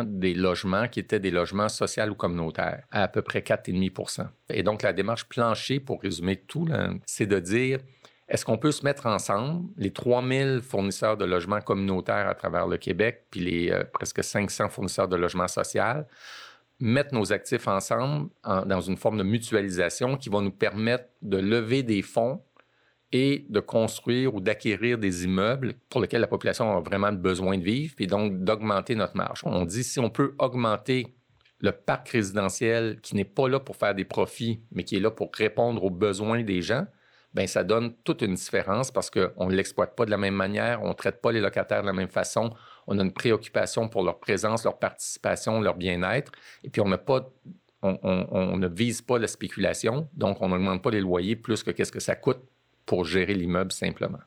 des 0.06 0.34
logements 0.34 0.88
qui 0.88 1.00
étaient 1.00 1.20
des 1.20 1.32
logements 1.32 1.70
sociaux 1.70 2.06
ou 2.10 2.16
communautaires, 2.16 2.84
à 2.92 3.04
à 3.04 3.08
peu 3.08 3.22
près 3.22 3.40
4,5 3.40 4.28
Et 4.50 4.64
donc, 4.64 4.84
la 4.84 4.94
démarche 4.94 5.26
plancher, 5.26 5.80
pour 5.80 6.02
résumer 6.02 6.38
tout, 6.38 6.68
c'est 7.06 7.26
de 7.26 7.40
dire 7.40 7.80
est-ce 8.32 8.46
qu'on 8.46 8.58
peut 8.58 8.72
se 8.72 8.86
mettre 8.86 9.08
ensemble, 9.08 9.68
les 9.76 9.92
3000 9.92 10.62
fournisseurs 10.62 11.18
de 11.18 11.26
logements 11.26 11.60
communautaires 11.60 12.30
à 12.30 12.34
travers 12.34 12.66
le 12.66 12.78
Québec, 12.78 13.26
puis 13.30 13.42
les 13.42 13.72
euh, 13.72 13.84
presque 13.84 14.24
500 14.24 14.70
fournisseurs 14.70 15.10
de 15.10 15.18
logements 15.18 15.50
sociaux, 15.50 16.06
mettre 16.80 17.14
nos 17.14 17.34
actifs 17.34 17.68
ensemble 17.68 18.30
dans 18.44 18.82
une 18.82 18.98
forme 18.98 19.18
de 19.18 19.24
mutualisation 19.24 20.18
qui 20.18 20.30
va 20.30 20.42
nous 20.42 20.52
permettre 20.52 21.06
de 21.22 21.38
lever 21.38 21.84
des 21.84 22.02
fonds 22.02 22.42
et 23.12 23.46
de 23.50 23.60
construire 23.60 24.34
ou 24.36 24.40
d'acquérir 24.40 24.98
des 24.98 25.26
immeubles 25.26 25.74
pour 25.90 26.02
lesquels 26.02 26.22
la 26.22 26.28
population 26.28 26.78
a 26.78 26.80
vraiment 26.80 27.12
besoin 27.12 27.58
de 27.58 27.64
vivre, 27.64 27.94
puis 27.96 28.08
donc 28.08 28.44
d'augmenter 28.44 28.96
notre 28.96 29.18
marge. 29.18 29.42
On 29.44 29.66
dit 29.66 29.84
si 29.84 30.00
on 30.00 30.10
peut 30.10 30.34
augmenter 30.40 31.14
le 31.60 31.72
parc 31.72 32.10
résidentiel 32.10 33.00
qui 33.02 33.16
n'est 33.16 33.26
pas 33.26 33.48
là 33.48 33.60
pour 33.60 33.76
faire 33.76 33.94
des 33.94 34.06
profits, 34.06 34.62
mais 34.72 34.84
qui 34.84 34.96
est 34.96 35.00
là 35.00 35.12
pour 35.12 35.30
répondre 35.34 35.84
aux 35.84 35.90
besoins 35.90 36.44
des 36.44 36.62
gens, 36.62 36.86
ben 37.34 37.48
ça 37.48 37.64
donne 37.64 37.94
toute 38.04 38.22
une 38.24 38.34
différence 38.34 38.92
parce 38.92 39.10
qu'on 39.10 39.48
ne 39.48 39.56
l'exploite 39.56 39.96
pas 39.96 40.06
de 40.06 40.12
la 40.12 40.18
même 40.18 40.36
manière, 40.36 40.84
on 40.84 40.90
ne 40.90 40.94
traite 40.94 41.22
pas 41.22 41.32
les 41.32 41.40
locataires 41.40 41.82
de 41.82 41.88
la 41.88 41.94
même 41.94 42.10
façon, 42.10 42.54
on 42.88 43.00
a 43.00 43.04
une 43.04 43.14
préoccupation 43.14 43.88
pour 43.88 44.04
leur 44.04 44.20
présence, 44.20 44.64
leur 44.64 44.80
participation, 44.80 45.62
leur 45.62 45.76
bien-être, 45.76 46.32
et 46.64 46.70
puis 46.70 46.82
on 46.82 46.90
ne 46.90 48.68
vise 48.68 49.02
pas 49.02 49.18
la 49.18 49.28
spéculation, 49.28 50.10
donc 50.14 50.42
on 50.42 50.50
n'augmente 50.50 50.82
pas 50.82 50.92
les 50.92 51.00
loyers 51.00 51.36
plus 51.36 51.64
que 51.64 51.72
qu'est-ce 51.72 51.92
que 51.92 52.02
ça 52.02 52.16
coûte 52.16 52.42
pour 52.86 53.06
gérer 53.06 53.34
l'immeuble 53.34 53.72
simplement. 53.72 54.20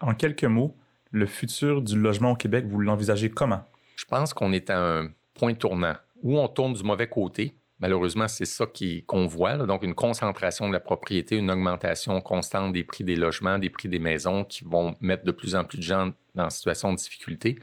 En 0.00 0.14
quelques 0.14 0.44
mots, 0.44 0.76
le 1.10 1.26
futur 1.26 1.82
du 1.82 1.98
logement 1.98 2.32
au 2.32 2.36
Québec, 2.36 2.66
vous 2.66 2.80
l'envisagez 2.80 3.30
comment? 3.30 3.64
Je 3.96 4.04
pense 4.04 4.32
qu'on 4.32 4.52
est 4.52 4.70
à 4.70 4.80
un 4.80 5.10
point 5.34 5.54
tournant 5.54 5.96
où 6.22 6.38
on 6.38 6.48
tourne 6.48 6.74
du 6.74 6.82
mauvais 6.82 7.08
côté, 7.08 7.54
Malheureusement, 7.80 8.28
c'est 8.28 8.44
ça 8.44 8.66
qu'on 9.06 9.26
voit, 9.26 9.56
donc 9.56 9.82
une 9.82 9.94
concentration 9.94 10.68
de 10.68 10.74
la 10.74 10.80
propriété, 10.80 11.36
une 11.36 11.50
augmentation 11.50 12.20
constante 12.20 12.74
des 12.74 12.84
prix 12.84 13.04
des 13.04 13.16
logements, 13.16 13.58
des 13.58 13.70
prix 13.70 13.88
des 13.88 13.98
maisons 13.98 14.44
qui 14.44 14.64
vont 14.64 14.94
mettre 15.00 15.24
de 15.24 15.32
plus 15.32 15.54
en 15.54 15.64
plus 15.64 15.78
de 15.78 15.82
gens 15.82 16.12
dans 16.34 16.50
situation 16.50 16.92
de 16.92 16.98
difficulté. 16.98 17.58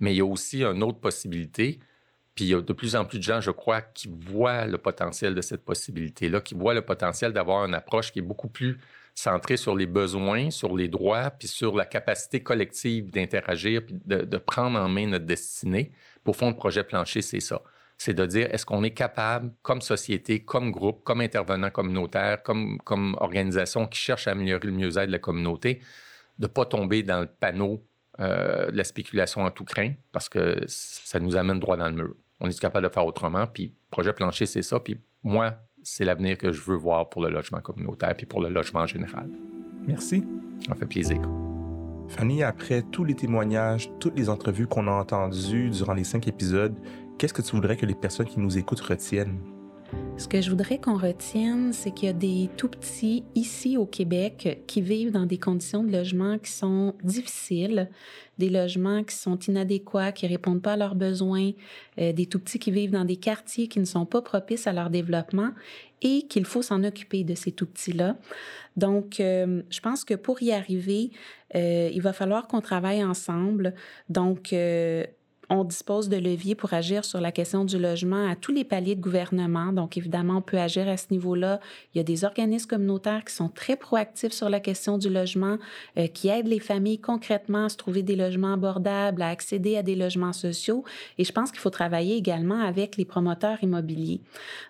Mais 0.00 0.12
il 0.12 0.18
y 0.18 0.20
a 0.20 0.26
aussi 0.26 0.62
une 0.62 0.82
autre 0.82 1.00
possibilité, 1.00 1.80
puis 2.34 2.44
il 2.44 2.48
y 2.48 2.54
a 2.54 2.60
de 2.60 2.72
plus 2.74 2.94
en 2.94 3.06
plus 3.06 3.18
de 3.18 3.22
gens, 3.22 3.40
je 3.40 3.50
crois, 3.50 3.80
qui 3.80 4.08
voient 4.08 4.66
le 4.66 4.76
potentiel 4.76 5.34
de 5.34 5.40
cette 5.40 5.64
possibilité-là, 5.64 6.42
qui 6.42 6.54
voient 6.54 6.74
le 6.74 6.82
potentiel 6.82 7.32
d'avoir 7.32 7.64
une 7.64 7.74
approche 7.74 8.12
qui 8.12 8.18
est 8.18 8.22
beaucoup 8.22 8.48
plus 8.48 8.78
centrée 9.14 9.56
sur 9.56 9.76
les 9.76 9.86
besoins, 9.86 10.50
sur 10.50 10.76
les 10.76 10.88
droits, 10.88 11.30
puis 11.30 11.48
sur 11.48 11.76
la 11.76 11.86
capacité 11.86 12.42
collective 12.42 13.10
d'interagir, 13.10 13.86
puis 13.86 13.96
de, 14.04 14.38
prendre 14.38 14.78
en 14.78 14.88
main 14.88 15.06
notre 15.06 15.24
destinée. 15.24 15.92
Pour 16.24 16.36
fond, 16.36 16.50
le 16.50 16.56
projet 16.56 16.84
plancher, 16.84 17.22
c'est 17.22 17.40
ça 17.40 17.62
c'est 17.96 18.14
de 18.14 18.26
dire 18.26 18.48
est-ce 18.52 18.66
qu'on 18.66 18.82
est 18.82 18.90
capable, 18.90 19.52
comme 19.62 19.80
société, 19.80 20.44
comme 20.44 20.70
groupe, 20.70 21.04
comme 21.04 21.20
intervenant 21.20 21.70
communautaire, 21.70 22.42
comme, 22.42 22.78
comme 22.84 23.16
organisation 23.20 23.86
qui 23.86 23.98
cherche 23.98 24.26
à 24.26 24.32
améliorer 24.32 24.66
le 24.66 24.72
mieux-être 24.72 25.06
de 25.06 25.12
la 25.12 25.18
communauté, 25.18 25.80
de 26.38 26.46
ne 26.46 26.48
pas 26.48 26.64
tomber 26.64 27.02
dans 27.02 27.20
le 27.20 27.26
panneau 27.26 27.86
euh, 28.20 28.70
de 28.70 28.76
la 28.76 28.84
spéculation 28.84 29.42
en 29.42 29.50
tout 29.50 29.64
craint, 29.64 29.92
parce 30.12 30.28
que 30.28 30.60
ça 30.66 31.20
nous 31.20 31.36
amène 31.36 31.60
droit 31.60 31.76
dans 31.76 31.88
le 31.88 31.94
mur. 31.94 32.14
On 32.40 32.48
est 32.48 32.60
capable 32.60 32.86
de 32.88 32.92
faire 32.92 33.06
autrement, 33.06 33.46
puis 33.46 33.74
projet 33.90 34.12
plancher, 34.12 34.46
c'est 34.46 34.62
ça, 34.62 34.80
puis 34.80 35.00
moi, 35.22 35.54
c'est 35.84 36.04
l'avenir 36.04 36.38
que 36.38 36.50
je 36.50 36.60
veux 36.62 36.76
voir 36.76 37.08
pour 37.08 37.22
le 37.22 37.30
logement 37.30 37.60
communautaire, 37.60 38.14
puis 38.16 38.26
pour 38.26 38.40
le 38.40 38.48
logement 38.48 38.80
en 38.80 38.86
général. 38.86 39.30
Merci. 39.86 40.24
Ça 40.66 40.74
fait 40.74 40.86
plaisir. 40.86 41.20
Fanny, 42.08 42.42
après 42.42 42.82
tous 42.82 43.04
les 43.04 43.14
témoignages, 43.14 43.90
toutes 44.00 44.16
les 44.16 44.28
entrevues 44.28 44.66
qu'on 44.66 44.88
a 44.88 44.92
entendues 44.92 45.70
durant 45.70 45.94
les 45.94 46.04
cinq 46.04 46.26
épisodes, 46.26 46.74
qu'est-ce 47.18 47.34
que 47.34 47.42
tu 47.42 47.52
voudrais 47.52 47.76
que 47.76 47.86
les 47.86 47.94
personnes 47.94 48.26
qui 48.26 48.40
nous 48.40 48.58
écoutent 48.58 48.80
retiennent? 48.80 49.38
Ce 50.16 50.28
que 50.28 50.40
je 50.40 50.48
voudrais 50.48 50.78
qu'on 50.78 50.96
retienne, 50.96 51.72
c'est 51.72 51.90
qu'il 51.90 52.06
y 52.06 52.10
a 52.10 52.14
des 52.14 52.48
tout 52.56 52.68
petits 52.68 53.24
ici 53.34 53.76
au 53.76 53.84
Québec 53.84 54.62
qui 54.66 54.80
vivent 54.80 55.10
dans 55.10 55.26
des 55.26 55.38
conditions 55.38 55.82
de 55.82 55.90
logement 55.90 56.38
qui 56.38 56.52
sont 56.52 56.94
difficiles, 57.02 57.90
des 58.38 58.48
logements 58.48 59.02
qui 59.02 59.16
sont 59.16 59.38
inadéquats, 59.38 60.12
qui 60.12 60.26
répondent 60.28 60.62
pas 60.62 60.74
à 60.74 60.76
leurs 60.76 60.94
besoins, 60.94 61.50
euh, 61.98 62.12
des 62.12 62.26
tout 62.26 62.38
petits 62.38 62.60
qui 62.60 62.70
vivent 62.70 62.92
dans 62.92 63.04
des 63.04 63.16
quartiers 63.16 63.66
qui 63.66 63.80
ne 63.80 63.84
sont 63.84 64.06
pas 64.06 64.22
propices 64.22 64.66
à 64.68 64.72
leur 64.72 64.88
développement 64.88 65.50
et 66.00 66.22
qu'il 66.22 66.44
faut 66.44 66.62
s'en 66.62 66.84
occuper 66.84 67.24
de 67.24 67.34
ces 67.34 67.50
tout 67.50 67.66
petits-là. 67.66 68.16
Donc, 68.76 69.18
euh, 69.18 69.62
je 69.68 69.80
pense 69.80 70.04
que 70.04 70.14
pour 70.14 70.42
y 70.42 70.52
arriver, 70.52 71.10
euh, 71.56 71.90
il 71.92 72.02
va 72.02 72.12
falloir 72.12 72.46
qu'on 72.46 72.60
travaille 72.60 73.02
ensemble. 73.02 73.74
Donc, 74.08 74.54
on 75.50 75.64
dispose 75.64 76.08
de 76.08 76.16
leviers 76.16 76.54
pour 76.54 76.72
agir 76.72 77.04
sur 77.04 77.20
la 77.20 77.32
question 77.32 77.64
du 77.64 77.78
logement 77.78 78.28
à 78.28 78.36
tous 78.36 78.52
les 78.52 78.64
paliers 78.64 78.94
de 78.94 79.00
gouvernement. 79.00 79.72
Donc, 79.72 79.96
évidemment, 79.96 80.38
on 80.38 80.42
peut 80.42 80.58
agir 80.58 80.88
à 80.88 80.96
ce 80.96 81.06
niveau-là. 81.10 81.60
Il 81.94 81.98
y 81.98 82.00
a 82.00 82.04
des 82.04 82.24
organismes 82.24 82.68
communautaires 82.68 83.24
qui 83.24 83.34
sont 83.34 83.48
très 83.48 83.76
proactifs 83.76 84.32
sur 84.32 84.48
la 84.48 84.60
question 84.60 84.98
du 84.98 85.08
logement, 85.08 85.58
euh, 85.98 86.06
qui 86.06 86.28
aident 86.28 86.48
les 86.48 86.60
familles 86.60 86.98
concrètement 86.98 87.66
à 87.66 87.68
se 87.68 87.76
trouver 87.76 88.02
des 88.02 88.16
logements 88.16 88.54
abordables, 88.54 89.22
à 89.22 89.28
accéder 89.28 89.76
à 89.76 89.82
des 89.82 89.96
logements 89.96 90.32
sociaux. 90.32 90.84
Et 91.18 91.24
je 91.24 91.32
pense 91.32 91.50
qu'il 91.50 91.60
faut 91.60 91.70
travailler 91.70 92.16
également 92.16 92.60
avec 92.60 92.96
les 92.96 93.04
promoteurs 93.04 93.62
immobiliers. 93.62 94.20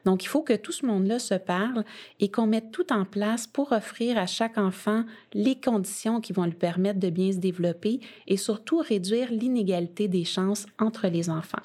Donc, 0.04 0.24
il 0.24 0.28
faut 0.28 0.42
que 0.42 0.54
tout 0.54 0.72
ce 0.72 0.87
monde-là 0.87 1.18
se 1.18 1.34
parle 1.34 1.84
et 2.20 2.30
qu'on 2.30 2.46
mette 2.46 2.70
tout 2.70 2.92
en 2.92 3.04
place 3.04 3.46
pour 3.46 3.72
offrir 3.72 4.18
à 4.18 4.26
chaque 4.26 4.58
enfant 4.58 5.04
les 5.32 5.54
conditions 5.54 6.20
qui 6.20 6.32
vont 6.32 6.44
lui 6.44 6.52
permettre 6.52 7.00
de 7.00 7.10
bien 7.10 7.32
se 7.32 7.38
développer 7.38 8.00
et 8.26 8.37
surtout 8.37 8.78
réduire 8.78 9.30
l'inégalité 9.30 10.08
des 10.08 10.24
chances 10.24 10.66
entre 10.78 11.08
les 11.08 11.30
enfants. 11.30 11.62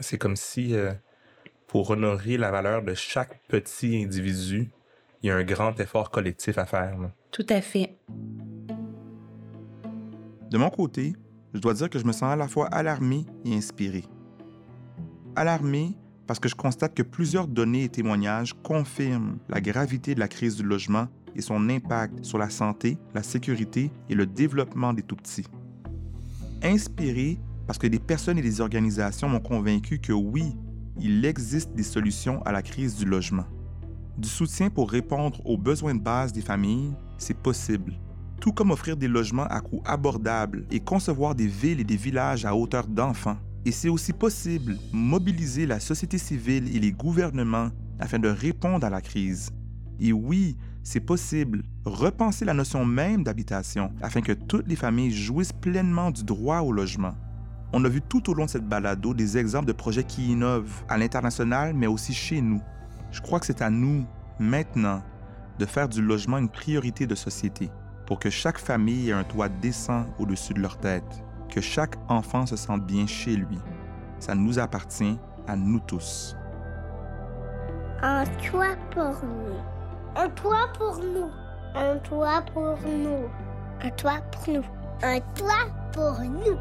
C'est 0.00 0.18
comme 0.18 0.36
si, 0.36 0.74
euh, 0.74 0.92
pour 1.66 1.90
honorer 1.90 2.36
la 2.36 2.50
valeur 2.50 2.82
de 2.82 2.94
chaque 2.94 3.40
petit 3.48 4.02
individu, 4.02 4.70
il 5.22 5.28
y 5.28 5.30
a 5.30 5.36
un 5.36 5.44
grand 5.44 5.78
effort 5.80 6.10
collectif 6.10 6.58
à 6.58 6.66
faire. 6.66 6.96
Tout 7.30 7.46
à 7.48 7.60
fait. 7.60 7.96
De 10.50 10.58
mon 10.58 10.70
côté, 10.70 11.14
je 11.54 11.60
dois 11.60 11.74
dire 11.74 11.88
que 11.88 11.98
je 11.98 12.04
me 12.04 12.12
sens 12.12 12.24
à 12.24 12.36
la 12.36 12.48
fois 12.48 12.66
alarmé 12.68 13.24
et 13.44 13.54
inspiré. 13.54 14.04
Alarmé 15.36 15.96
parce 16.26 16.38
que 16.40 16.48
je 16.48 16.54
constate 16.54 16.94
que 16.94 17.02
plusieurs 17.02 17.48
données 17.48 17.84
et 17.84 17.88
témoignages 17.88 18.54
confirment 18.62 19.38
la 19.48 19.60
gravité 19.60 20.14
de 20.14 20.20
la 20.20 20.28
crise 20.28 20.56
du 20.56 20.62
logement 20.62 21.08
et 21.34 21.42
son 21.42 21.68
impact 21.68 22.24
sur 22.24 22.38
la 22.38 22.50
santé, 22.50 22.98
la 23.14 23.22
sécurité 23.22 23.90
et 24.08 24.14
le 24.14 24.26
développement 24.26 24.92
des 24.92 25.02
tout-petits. 25.02 25.46
Inspiré 26.62 27.38
parce 27.66 27.78
que 27.78 27.86
des 27.86 27.98
personnes 27.98 28.38
et 28.38 28.42
des 28.42 28.60
organisations 28.60 29.28
m'ont 29.28 29.40
convaincu 29.40 29.98
que 29.98 30.12
oui, 30.12 30.56
il 31.00 31.24
existe 31.24 31.74
des 31.74 31.82
solutions 31.82 32.42
à 32.42 32.52
la 32.52 32.62
crise 32.62 32.96
du 32.96 33.04
logement. 33.04 33.46
Du 34.16 34.28
soutien 34.28 34.70
pour 34.70 34.90
répondre 34.90 35.40
aux 35.44 35.58
besoins 35.58 35.94
de 35.94 36.00
base 36.00 36.32
des 36.32 36.42
familles, 36.42 36.94
c'est 37.18 37.36
possible. 37.36 37.94
tout 38.44 38.52
comme 38.52 38.72
offrir 38.72 38.96
des 38.96 39.08
logements 39.08 39.46
à 39.46 39.62
coût 39.62 39.82
abordable 39.86 40.66
et 40.70 40.78
concevoir 40.78 41.34
des 41.34 41.46
villes 41.46 41.80
et 41.80 41.84
des 41.84 41.96
villages 41.96 42.44
à 42.44 42.54
hauteur 42.54 42.86
d'enfants. 42.86 43.38
Et 43.64 43.72
c'est 43.72 43.88
aussi 43.88 44.12
possible 44.12 44.76
mobiliser 44.92 45.64
la 45.64 45.80
société 45.80 46.18
civile 46.18 46.76
et 46.76 46.78
les 46.78 46.92
gouvernements 46.92 47.70
afin 47.98 48.18
de 48.18 48.28
répondre 48.28 48.84
à 48.84 48.90
la 48.90 49.00
crise. 49.00 49.48
Et 49.98 50.12
oui, 50.12 50.58
c'est 50.82 51.00
possible. 51.00 51.62
Repenser 51.86 52.44
la 52.44 52.52
notion 52.52 52.84
même 52.84 53.24
d'habitation 53.24 53.92
afin 54.02 54.20
que 54.20 54.32
toutes 54.32 54.68
les 54.68 54.76
familles 54.76 55.12
jouissent 55.12 55.52
pleinement 55.54 56.10
du 56.10 56.22
droit 56.22 56.58
au 56.58 56.70
logement. 56.70 57.14
On 57.76 57.84
a 57.84 57.88
vu 57.88 58.00
tout 58.00 58.30
au 58.30 58.34
long 58.34 58.44
de 58.44 58.50
cette 58.50 58.68
balado 58.68 59.14
des 59.14 59.36
exemples 59.36 59.66
de 59.66 59.72
projets 59.72 60.04
qui 60.04 60.30
innovent 60.30 60.84
à 60.88 60.96
l'international, 60.96 61.74
mais 61.74 61.88
aussi 61.88 62.14
chez 62.14 62.40
nous. 62.40 62.62
Je 63.10 63.20
crois 63.20 63.40
que 63.40 63.46
c'est 63.46 63.62
à 63.62 63.68
nous, 63.68 64.06
maintenant, 64.38 65.02
de 65.58 65.66
faire 65.66 65.88
du 65.88 66.00
logement 66.00 66.38
une 66.38 66.48
priorité 66.48 67.08
de 67.08 67.16
société 67.16 67.72
pour 68.06 68.20
que 68.20 68.30
chaque 68.30 68.58
famille 68.58 69.10
ait 69.10 69.12
un 69.12 69.24
toit 69.24 69.48
décent 69.48 70.06
au-dessus 70.20 70.54
de 70.54 70.60
leur 70.60 70.78
tête, 70.78 71.24
que 71.48 71.60
chaque 71.60 71.96
enfant 72.08 72.46
se 72.46 72.54
sente 72.54 72.86
bien 72.86 73.08
chez 73.08 73.34
lui. 73.34 73.58
Ça 74.20 74.36
nous 74.36 74.60
appartient 74.60 75.18
à 75.48 75.56
nous 75.56 75.80
tous. 75.80 76.36
Un 78.02 78.22
toit 78.48 78.76
pour 78.92 79.16
nous. 79.24 80.14
Un 80.14 80.28
toit 80.28 80.68
pour 80.78 81.00
nous. 81.00 81.30
Un 81.74 81.96
toit 81.98 82.40
pour 82.52 82.78
nous. 82.86 83.28
Un 83.82 83.90
toit 83.90 84.20
pour 84.30 84.54
nous. 84.54 84.62
Un 85.02 85.18
toit 85.34 85.66
pour 85.92 86.20
nous. 86.20 86.56